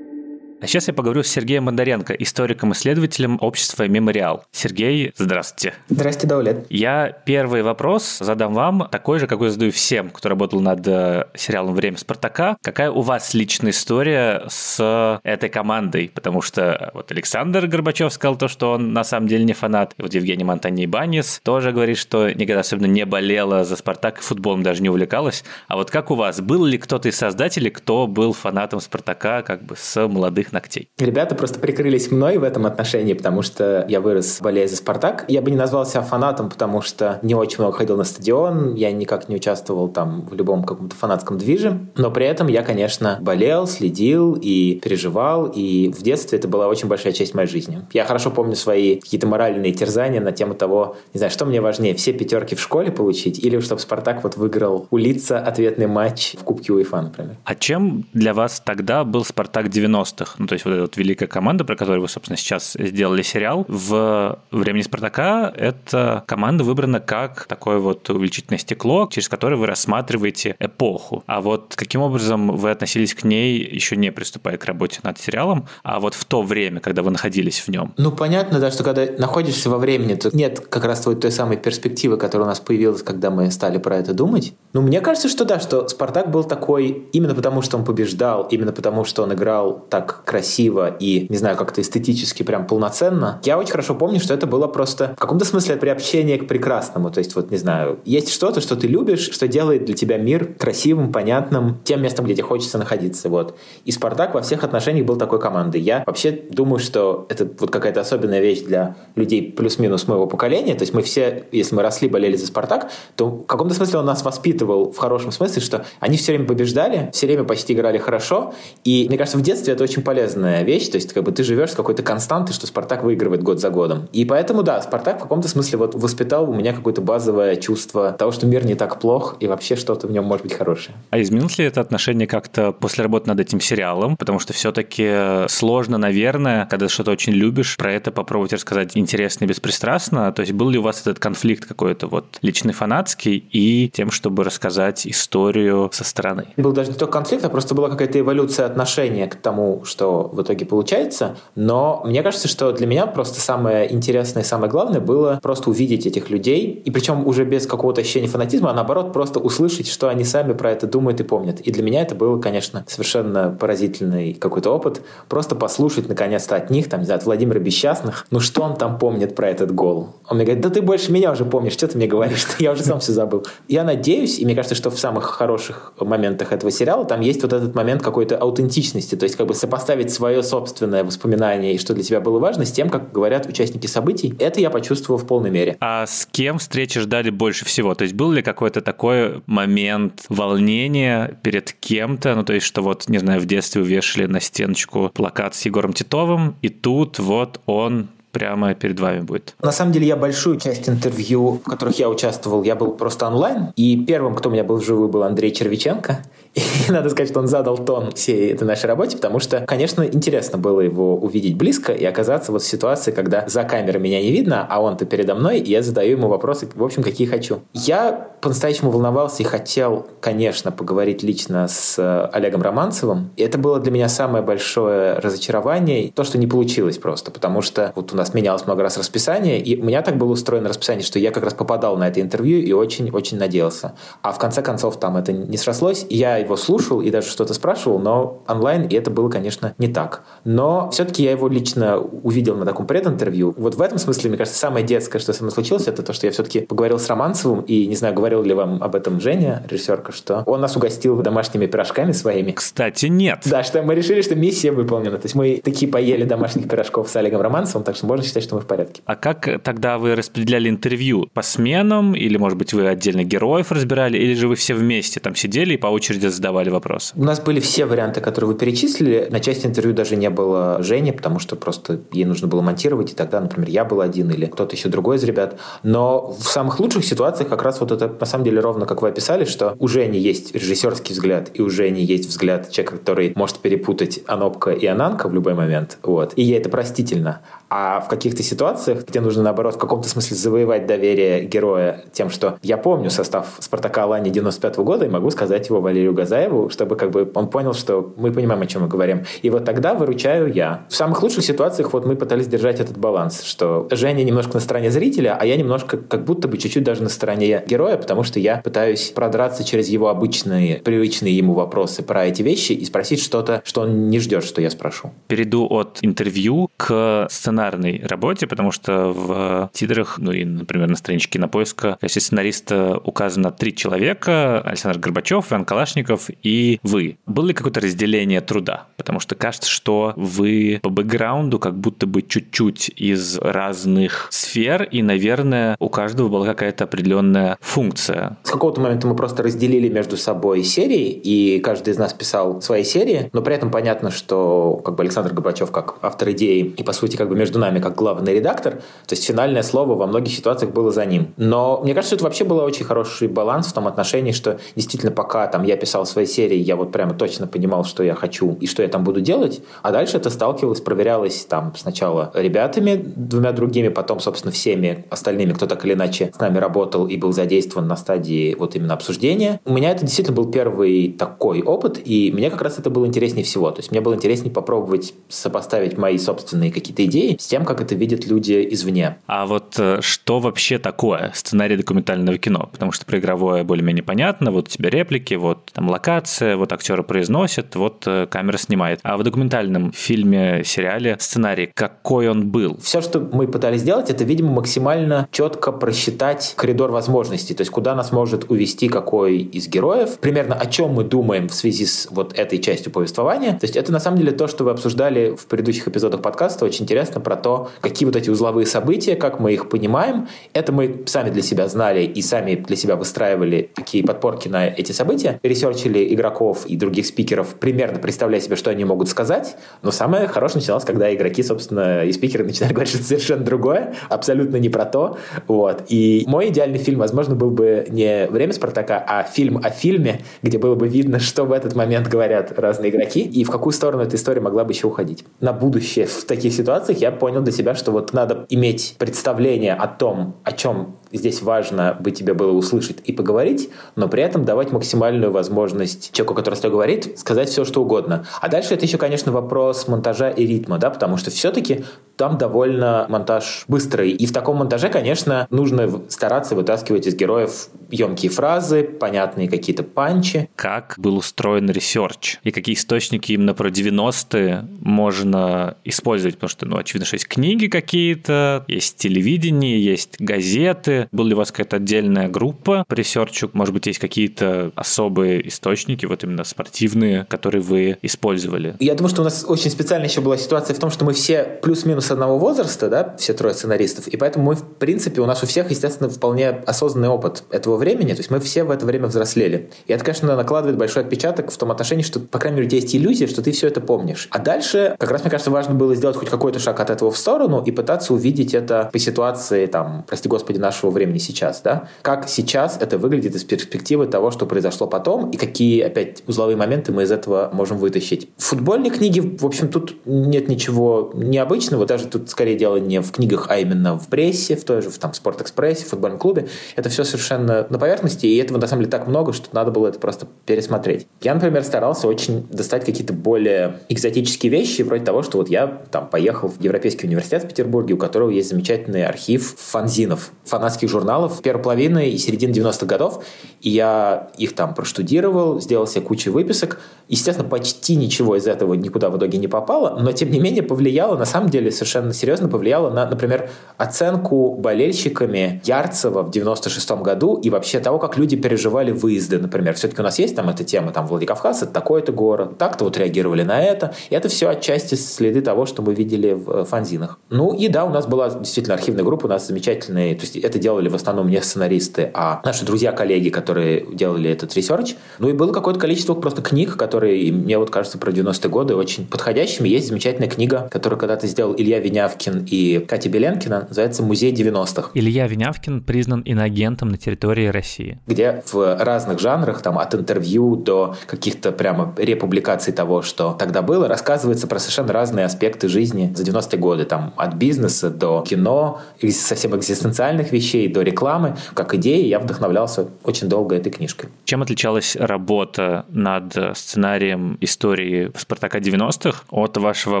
[0.64, 4.46] А сейчас я поговорю с Сергеем Бондаренко, историком-исследователем общества «Мемориал».
[4.50, 5.74] Сергей, здравствуйте.
[5.90, 6.66] Здравствуйте, Даулет.
[6.70, 11.74] Я первый вопрос задам вам, такой же, какой задаю всем, кто работал над э, сериалом
[11.74, 12.56] «Время Спартака».
[12.62, 16.10] Какая у вас личная история с этой командой?
[16.14, 19.92] Потому что вот Александр Горбачев сказал то, что он на самом деле не фанат.
[19.98, 24.62] И вот Евгений Монтани Банис тоже говорит, что никогда особенно не болела за Спартак, футболом
[24.62, 25.44] даже не увлекалась.
[25.68, 26.40] А вот как у вас?
[26.40, 30.88] Был ли кто-то из создателей, кто был фанатом Спартака как бы с молодых ногтей.
[30.98, 35.24] Ребята просто прикрылись мной в этом отношении, потому что я вырос, болея за «Спартак».
[35.28, 38.90] Я бы не назвал себя фанатом, потому что не очень много ходил на стадион, я
[38.92, 43.66] никак не участвовал там в любом каком-то фанатском движе, но при этом я, конечно, болел,
[43.66, 47.82] следил и переживал, и в детстве это была очень большая часть моей жизни.
[47.92, 51.94] Я хорошо помню свои какие-то моральные терзания на тему того, не знаю, что мне важнее,
[51.94, 56.44] все пятерки в школе получить или чтобы «Спартак» вот выиграл у Лица ответный матч в
[56.44, 57.36] Кубке УЕФА, например.
[57.44, 60.36] А чем для вас тогда был «Спартак» 90-х?
[60.44, 63.64] Ну, то есть вот эта вот великая команда, про которую вы, собственно, сейчас сделали сериал.
[63.66, 70.54] В «Времени Спартака» эта команда выбрана как такое вот увеличительное стекло, через которое вы рассматриваете
[70.60, 71.24] эпоху.
[71.26, 75.66] А вот каким образом вы относились к ней, еще не приступая к работе над сериалом,
[75.82, 77.94] а вот в то время, когда вы находились в нем?
[77.96, 81.56] Ну, понятно, да, что когда находишься во времени, то нет как раз той, той самой
[81.56, 84.52] перспективы, которая у нас появилась, когда мы стали про это думать.
[84.74, 88.72] Ну, мне кажется, что да, что «Спартак» был такой именно потому, что он побеждал, именно
[88.72, 93.40] потому, что он играл так красиво и, не знаю, как-то эстетически прям полноценно.
[93.44, 97.10] Я очень хорошо помню, что это было просто в каком-то смысле приобщение к прекрасному.
[97.10, 100.54] То есть, вот, не знаю, есть что-то, что ты любишь, что делает для тебя мир
[100.58, 103.28] красивым, понятным, тем местом, где тебе хочется находиться.
[103.28, 103.56] Вот.
[103.84, 105.80] И «Спартак» во всех отношениях был такой командой.
[105.80, 110.74] Я вообще думаю, что это вот какая-то особенная вещь для людей плюс-минус моего поколения.
[110.74, 114.06] То есть мы все, если мы росли, болели за «Спартак», то в каком-то смысле он
[114.06, 118.54] нас воспитывал в хорошем смысле, что они все время побеждали, все время почти играли хорошо.
[118.84, 120.88] И мне кажется, в детстве это очень полезная вещь.
[120.88, 124.08] То есть как бы ты живешь с какой-то константой, что «Спартак» выигрывает год за годом.
[124.12, 128.30] И поэтому, да, «Спартак» в каком-то смысле вот воспитал у меня какое-то базовое чувство того,
[128.30, 130.96] что мир не так плох, и вообще что-то в нем может быть хорошее.
[131.10, 134.16] А изменилось ли это отношение как-то после работы над этим сериалом?
[134.16, 139.48] Потому что все-таки сложно, наверное, когда что-то очень любишь, про это попробовать рассказать интересно и
[139.48, 140.32] беспристрастно.
[140.32, 144.44] То есть был ли у вас этот конфликт какой-то вот личный фанатский и тем, чтобы
[144.44, 146.46] рассказать историю со стороны?
[146.56, 150.42] Был даже не только конфликт, а просто была какая-то эволюция отношения к тому, что в
[150.42, 151.36] итоге получается.
[151.54, 156.06] Но мне кажется, что для меня просто самое интересное и самое главное было просто увидеть
[156.06, 160.24] этих людей, и причем уже без какого-то ощущения фанатизма, а наоборот просто услышать, что они
[160.24, 161.60] сами про это думают и помнят.
[161.60, 165.02] И для меня это было, конечно, совершенно поразительный какой-то опыт.
[165.28, 168.98] Просто послушать наконец-то от них, там, не знаю, от Владимира Бесчастных, ну что он там
[168.98, 170.10] помнит про этот гол?
[170.28, 172.46] Он мне говорит, да ты больше меня уже помнишь, что ты мне говоришь?
[172.58, 173.46] Я уже сам все забыл.
[173.68, 177.52] Я надеюсь, и мне кажется, что в самых хороших моментах этого сериала там есть вот
[177.52, 182.02] этот момент какой-то аутентичности, то есть как бы сопоставить свое собственное воспоминание и что для
[182.02, 184.34] тебя было важно с тем, как говорят участники событий.
[184.38, 185.76] Это я почувствовал в полной мере.
[185.80, 187.94] А с кем встречи ждали больше всего?
[187.94, 192.34] То есть был ли какой-то такой момент волнения перед кем-то?
[192.34, 195.92] Ну, то есть, что вот, не знаю, в детстве увешали на стеночку плакат с Егором
[195.92, 199.54] Титовым, и тут вот он прямо перед вами будет?
[199.62, 203.68] На самом деле я большую часть интервью, в которых я участвовал, я был просто онлайн.
[203.76, 206.22] И первым, кто у меня был вживую, был Андрей Червиченко.
[206.88, 210.56] И надо сказать, что он задал тон всей этой нашей работе, потому что, конечно, интересно
[210.56, 214.66] было его увидеть близко и оказаться вот в ситуации, когда за камерой меня не видно,
[214.68, 217.60] а он-то передо мной, и я задаю ему вопросы, в общем, какие хочу.
[217.72, 223.30] Я по-настоящему волновался и хотел, конечно, поговорить лично с э, Олегом Романцевым.
[223.36, 227.92] И это было для меня самое большое разочарование, то, что не получилось просто, потому что
[227.96, 231.18] вот у нас менялось много раз расписание, и у меня так было устроено расписание, что
[231.18, 233.94] я как раз попадал на это интервью и очень-очень надеялся.
[234.22, 237.54] А в конце концов там это не срослось, и я его слушал и даже что-то
[237.54, 240.24] спрашивал, но онлайн, и это было, конечно, не так.
[240.44, 243.54] Но все-таки я его лично увидел на таком прединтервью.
[243.56, 246.26] Вот в этом смысле, мне кажется, самое детское, что со мной случилось, это то, что
[246.26, 250.12] я все-таки поговорил с Романцевым, и, не знаю, говорил ли вам об этом Женя, режиссерка,
[250.12, 252.52] что он нас угостил домашними пирожками своими.
[252.52, 253.40] Кстати, нет.
[253.46, 255.16] Да, что мы решили, что миссия выполнена.
[255.16, 258.56] То есть мы такие поели домашних пирожков с Олегом Романцевым, так что можно считать, что
[258.56, 259.02] мы в порядке.
[259.04, 261.28] А как тогда вы распределяли интервью?
[261.32, 262.14] По сменам?
[262.14, 264.18] Или, может быть, вы отдельно героев разбирали?
[264.18, 267.14] Или же вы все вместе там сидели и по очереди задавали вопросы?
[267.16, 269.28] У нас были все варианты, которые вы перечислили.
[269.30, 273.14] На части интервью даже не было Жени, потому что просто ей нужно было монтировать, и
[273.14, 275.58] тогда, например, я был один или кто-то еще другой из ребят.
[275.82, 279.08] Но в самых лучших ситуациях как раз вот это, на самом деле, ровно как вы
[279.08, 283.58] описали, что у Жени есть режиссерский взгляд, и у Жени есть взгляд человека, который может
[283.58, 285.98] перепутать Анопка и Ананка в любой момент.
[286.02, 286.32] Вот.
[286.36, 287.40] И ей это простительно.
[287.70, 292.58] А в каких-то ситуациях, где нужно, наоборот, в каком-то смысле завоевать доверие героя тем, что
[292.62, 296.96] я помню состав «Спартака» Алани 95 -го года и могу сказать его Валерию Газаеву, чтобы
[296.96, 299.24] как бы он понял, что мы понимаем, о чем мы говорим.
[299.42, 300.86] И вот тогда выручаю я.
[300.88, 304.90] В самых лучших ситуациях вот мы пытались держать этот баланс, что Женя немножко на стороне
[304.90, 308.56] зрителя, а я немножко как будто бы чуть-чуть даже на стороне героя, потому что я
[308.56, 313.82] пытаюсь продраться через его обычные, привычные ему вопросы про эти вещи и спросить что-то, что
[313.82, 315.12] он не ждет, что я спрошу.
[315.28, 321.32] Перейду от интервью к сценарной работе, потому что в титрах, ну и, например, на страничке
[321.32, 324.60] Кинопоиска в качестве сценариста указано три человека.
[324.60, 327.18] Александр Горбачев, Иван Калашников художников и вы.
[327.26, 328.86] Было ли какое-то разделение труда?
[328.96, 335.02] Потому что кажется, что вы по бэкграунду как будто бы чуть-чуть из разных сфер, и,
[335.02, 338.36] наверное, у каждого была какая-то определенная функция.
[338.42, 342.84] С какого-то момента мы просто разделили между собой серии, и каждый из нас писал свои
[342.84, 346.92] серии, но при этом понятно, что как бы Александр Горбачев как автор идеи, и по
[346.92, 348.74] сути как бы между нами как главный редактор,
[349.06, 351.34] то есть финальное слово во многих ситуациях было за ним.
[351.36, 355.46] Но мне кажется, это вообще был очень хороший баланс в том отношении, что действительно пока
[355.46, 358.82] там я писал свои серии, я вот прямо точно понимал, что я хочу и что
[358.82, 364.18] я там буду делать, а дальше это сталкивалось, проверялось там сначала ребятами, двумя другими, потом,
[364.18, 368.56] собственно, всеми остальными, кто так или иначе с нами работал и был задействован на стадии
[368.58, 369.60] вот именно обсуждения.
[369.64, 373.44] У меня это действительно был первый такой опыт, и мне как раз это было интереснее
[373.44, 373.70] всего.
[373.70, 377.94] То есть мне было интереснее попробовать сопоставить мои собственные какие-то идеи с тем, как это
[377.94, 379.18] видят люди извне.
[379.26, 382.68] А вот э, что вообще такое сценарий документального кино?
[382.72, 387.02] Потому что про игровое более-менее понятно, вот у тебя реплики, вот там локация, вот актеры
[387.02, 389.00] произносят, вот э, камера снимает.
[389.02, 392.78] А в документальном фильме, сериале сценарий, какой он был?
[392.82, 397.94] Все, что мы пытались сделать, это, видимо, максимально четко просчитать коридор возможностей, то есть куда
[397.94, 402.38] нас может увести какой из героев, примерно о чем мы думаем в связи с вот
[402.38, 403.52] этой частью повествования.
[403.52, 406.84] То есть это на самом деле то, что вы обсуждали в предыдущих эпизодах подкаста, очень
[406.84, 410.28] интересно про то, какие вот эти узловые события, как мы их понимаем.
[410.52, 414.92] Это мы сами для себя знали и сами для себя выстраивали такие подпорки на эти
[414.92, 415.38] события.
[415.74, 419.56] Ресерчили игроков и других спикеров, примерно представляя себе, что они могут сказать.
[419.82, 424.56] Но самое хорошее начиналось, когда игроки, собственно, и спикеры начинали говорить что-то совершенно другое, абсолютно
[424.56, 425.18] не про то.
[425.48, 425.84] Вот.
[425.88, 430.58] И мой идеальный фильм, возможно, был бы не «Время Спартака», а фильм о фильме, где
[430.58, 434.16] было бы видно, что в этот момент говорят разные игроки и в какую сторону эта
[434.16, 435.24] история могла бы еще уходить.
[435.40, 439.88] На будущее в таких ситуациях я понял для себя, что вот надо иметь представление о
[439.88, 444.72] том, о чем здесь важно бы тебе было услышать и поговорить, но при этом давать
[444.72, 448.26] максимальную возможность человеку, который с тобой говорит, сказать все, что угодно.
[448.40, 451.84] А дальше это еще, конечно, вопрос монтажа и ритма, да, потому что все-таки
[452.16, 454.10] там довольно монтаж быстрый.
[454.10, 460.48] И в таком монтаже, конечно, нужно стараться вытаскивать из героев емкие фразы, понятные какие-то панчи.
[460.56, 462.38] Как был устроен research?
[462.42, 466.34] И какие источники именно про 90-е можно использовать?
[466.36, 471.08] Потому что, ну, очевидно, что есть книги какие-то, есть телевидение, есть газеты.
[471.12, 473.50] Была ли у вас какая-то отдельная группа по research у?
[473.52, 478.76] Может быть, есть какие-то особые источники, вот именно спортивные, которые вы использовали?
[478.80, 481.44] Я думаю, что у нас очень специальная еще была ситуация в том, что мы все
[481.62, 485.46] плюс-минус одного возраста, да, все трое сценаристов, и поэтому мы, в принципе, у нас у
[485.46, 489.70] всех, естественно, вполне осознанный опыт этого времени, то есть мы все в это время взрослели.
[489.86, 492.80] И это, конечно, накладывает большой отпечаток в том отношении, что, по крайней мере, у тебя
[492.80, 494.28] есть иллюзия, что ты все это помнишь.
[494.30, 497.18] А дальше, как раз, мне кажется, важно было сделать хоть какой-то шаг от этого в
[497.18, 502.28] сторону и пытаться увидеть это по ситуации, там, прости господи, нашего времени сейчас, да, как
[502.28, 507.04] сейчас это выглядит из перспективы того, что произошло потом, и какие, опять, узловые моменты мы
[507.04, 508.28] из этого можем вытащить.
[508.36, 513.12] В футбольной книге, в общем, тут нет ничего необычного, даже тут скорее дело не в
[513.12, 516.48] книгах, а именно в прессе, в той же, в там, Спортэкспрессе, в футбольном клубе.
[516.74, 519.86] Это все совершенно на поверхности, и этого, на самом деле, так много, что надо было
[519.86, 521.06] это просто пересмотреть.
[521.22, 526.08] Я, например, старался очень достать какие-то более экзотические вещи, вроде того, что вот я там
[526.08, 531.62] поехал в Европейский университет в Петербурге, у которого есть замечательный архив фанзинов, фанатских журналов первой
[531.62, 533.24] половины и середины 90-х годов,
[533.60, 536.80] и я их там проштудировал, сделал себе кучу выписок.
[537.08, 541.16] Естественно, почти ничего из этого никуда в итоге не попало, но, тем не менее, повлияло,
[541.16, 547.80] на самом деле, серьезно повлияло на, например, оценку болельщиками Ярцева в 96 году и вообще
[547.80, 549.74] того, как люди переживали выезды, например.
[549.74, 553.42] Все-таки у нас есть там эта тема, там Владикавказ, это такой-то город, так-то вот реагировали
[553.42, 553.94] на это.
[554.10, 557.18] И это все отчасти следы того, что мы видели в э, фанзинах.
[557.30, 560.58] Ну и да, у нас была действительно архивная группа, у нас замечательные, то есть это
[560.58, 564.96] делали в основном не сценаристы, а наши друзья-коллеги, которые делали этот research.
[565.18, 569.06] Ну и было какое-то количество просто книг, которые, мне вот кажется, про 90-е годы очень
[569.06, 569.68] подходящими.
[569.68, 574.90] Есть замечательная книга, которую когда-то сделал Илья Венявкин и Катя Беленкина, называется «Музей 90-х».
[574.94, 577.98] Илья Винявкин признан иногентом на территории России.
[578.06, 583.88] Где в разных жанрах, там от интервью до каких-то прямо републикаций того, что тогда было,
[583.88, 586.84] рассказывается про совершенно разные аспекты жизни за 90-е годы.
[586.84, 591.36] Там от бизнеса до кино, совсем экзистенциальных вещей до рекламы.
[591.54, 594.10] Как идеи я вдохновлялся очень долго этой книжкой.
[594.24, 600.00] Чем отличалась работа над сценарием истории «Спартака 90-х» от вашего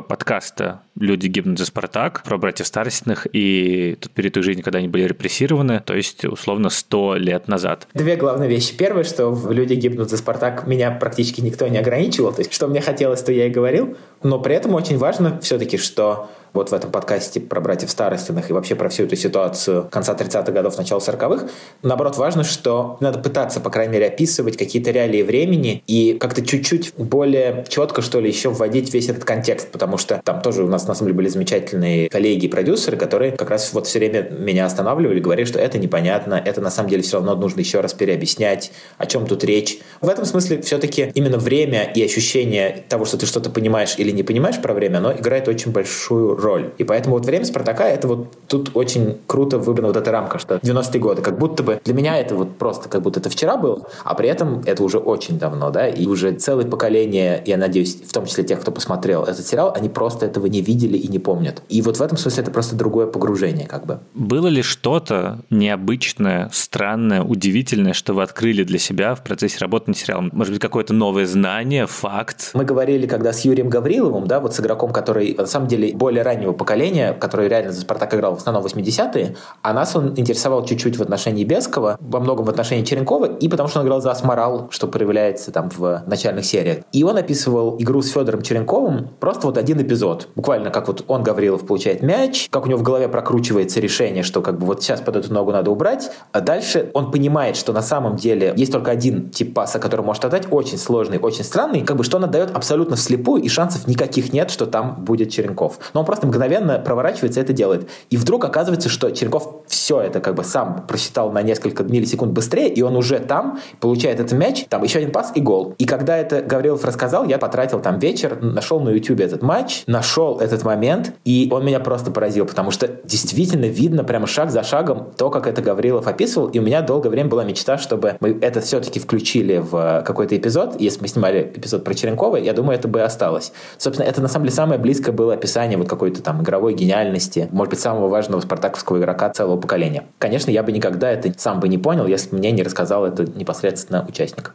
[0.00, 4.88] подкаста «Люди гибнут за Спартак» про братьев Старостиных и тот период их жизни, когда они
[4.88, 7.88] были репрессированы, то есть условно 100 лет назад?
[7.94, 8.76] Две главные вещи.
[8.76, 12.32] Первое, что «Люди гибнут за Спартак» меня практически никто не ограничивал.
[12.32, 13.96] То есть, что мне хотелось, то я и говорил.
[14.22, 18.52] Но при этом очень важно все-таки, что вот в этом подкасте про братьев Старостиных и
[18.52, 21.48] вообще про всю эту ситуацию конца 30-х годов, начала 40-х,
[21.82, 26.94] наоборот, важно, что надо пытаться, по крайней мере, описывать какие-то реалии времени и как-то чуть-чуть
[26.96, 30.86] более четко, что ли, еще вводить весь этот контекст, потому что там тоже у нас,
[30.86, 34.66] на самом деле, были замечательные коллеги и продюсеры, которые как раз вот все время меня
[34.66, 38.70] останавливали, говорили, что это непонятно, это на самом деле все равно нужно еще раз переобъяснять,
[38.96, 39.78] о чем тут речь.
[40.00, 44.22] В этом смысле все-таки именно время и ощущение того, что ты что-то понимаешь или не
[44.22, 46.72] понимаешь про время, оно играет очень большую роль.
[46.78, 50.56] И поэтому вот время Спартака, это вот тут очень круто выбрана вот эта рамка, что
[50.56, 53.88] 90-е годы, как будто бы для меня это вот просто как будто это вчера было,
[54.04, 58.12] а при этом это уже очень давно, да, и уже целое поколение, я надеюсь, в
[58.12, 61.62] том числе тех, кто посмотрел этот сериал, они просто этого не видели и не помнят.
[61.68, 64.00] И вот в этом смысле это просто другое погружение, как бы.
[64.14, 69.96] Было ли что-то необычное, странное, удивительное, что вы открыли для себя в процессе работы над
[69.96, 70.30] сериалом?
[70.32, 72.50] Может быть, какое-то новое знание, факт?
[72.54, 76.22] Мы говорили, когда с Юрием Гавриловым, да, вот с игроком, который на самом деле более
[76.34, 80.96] раннего поколения, который реально за «Спартак» играл в основном 80-е, а нас он интересовал чуть-чуть
[80.96, 84.68] в отношении Бескова, во многом в отношении Черенкова, и потому что он играл за Асморал,
[84.70, 86.78] что проявляется там в начальных сериях.
[86.92, 90.28] И он описывал игру с Федором Черенковым просто вот один эпизод.
[90.34, 94.42] Буквально как вот он, Гаврилов, получает мяч, как у него в голове прокручивается решение, что
[94.42, 97.82] как бы вот сейчас под эту ногу надо убрать, а дальше он понимает, что на
[97.82, 101.96] самом деле есть только один тип паса, который может отдать, очень сложный, очень странный, как
[101.96, 105.78] бы что он отдает абсолютно вслепую, и шансов никаких нет, что там будет Черенков.
[105.92, 107.88] Но он просто мгновенно мгновенно проворачивается и это делает.
[108.10, 112.68] И вдруг оказывается, что Черенков все это как бы сам просчитал на несколько миллисекунд быстрее,
[112.68, 115.74] и он уже там получает этот мяч, там еще один пас и гол.
[115.78, 120.38] И когда это Гаврилов рассказал, я потратил там вечер, нашел на YouTube этот матч, нашел
[120.38, 125.12] этот момент, и он меня просто поразил, потому что действительно видно прямо шаг за шагом
[125.16, 128.60] то, как это Гаврилов описывал, и у меня долгое время была мечта, чтобы мы это
[128.60, 130.80] все-таки включили в какой-то эпизод.
[130.80, 133.52] Если мы снимали эпизод про Черенкова, я думаю, это бы осталось.
[133.78, 137.70] Собственно, это на самом деле самое близкое было описание вот какой-то там игровой гениальности, может
[137.70, 140.04] быть, самого важного спартаковского игрока целого поколения.
[140.18, 143.24] Конечно, я бы никогда это сам бы не понял, если бы мне не рассказал это
[143.24, 144.52] непосредственно участник.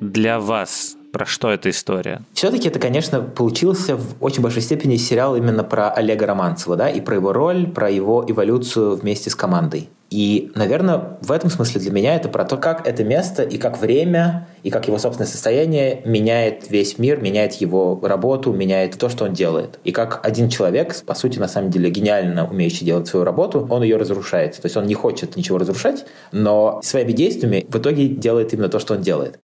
[0.00, 2.22] Для вас про что эта история?
[2.32, 7.00] Все-таки это, конечно, получился в очень большой степени сериал именно про Олега Романцева, да, и
[7.00, 9.88] про его роль, про его эволюцию вместе с командой.
[10.10, 13.80] И, наверное, в этом смысле для меня это про то, как это место и как
[13.80, 19.26] время, и как его собственное состояние меняет весь мир, меняет его работу, меняет то, что
[19.26, 19.78] он делает.
[19.84, 23.84] И как один человек, по сути, на самом деле, гениально умеющий делать свою работу, он
[23.84, 24.56] ее разрушает.
[24.56, 28.80] То есть он не хочет ничего разрушать, но своими действиями в итоге делает именно то,
[28.80, 29.38] что он делает.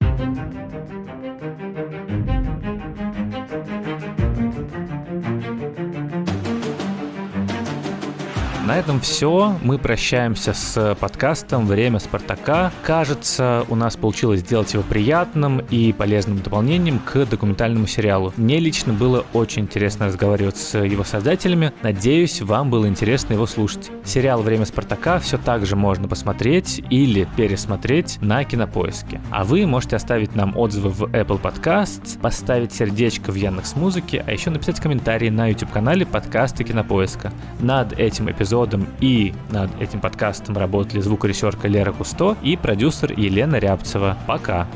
[8.65, 9.57] На этом все.
[9.61, 12.71] Мы прощаемся с подкастом «Время Спартака».
[12.81, 18.31] Кажется, у нас получилось сделать его приятным и полезным дополнением к документальному сериалу.
[18.37, 21.73] Мне лично было очень интересно разговаривать с его создателями.
[21.81, 23.91] Надеюсь, вам было интересно его слушать.
[24.05, 29.19] Сериал «Время Спартака» все так же можно посмотреть или пересмотреть на Кинопоиске.
[29.29, 34.31] А вы можете оставить нам отзывы в Apple Podcasts, поставить сердечко в Яндекс Музыке, а
[34.31, 37.33] еще написать комментарии на YouTube-канале подкасты Кинопоиска.
[37.59, 43.55] Над этим эпизодом эпизодом и над этим подкастом работали звукорежиссерка Лера Кусто и продюсер Елена
[43.57, 44.17] Рябцева.
[44.27, 44.67] Пока!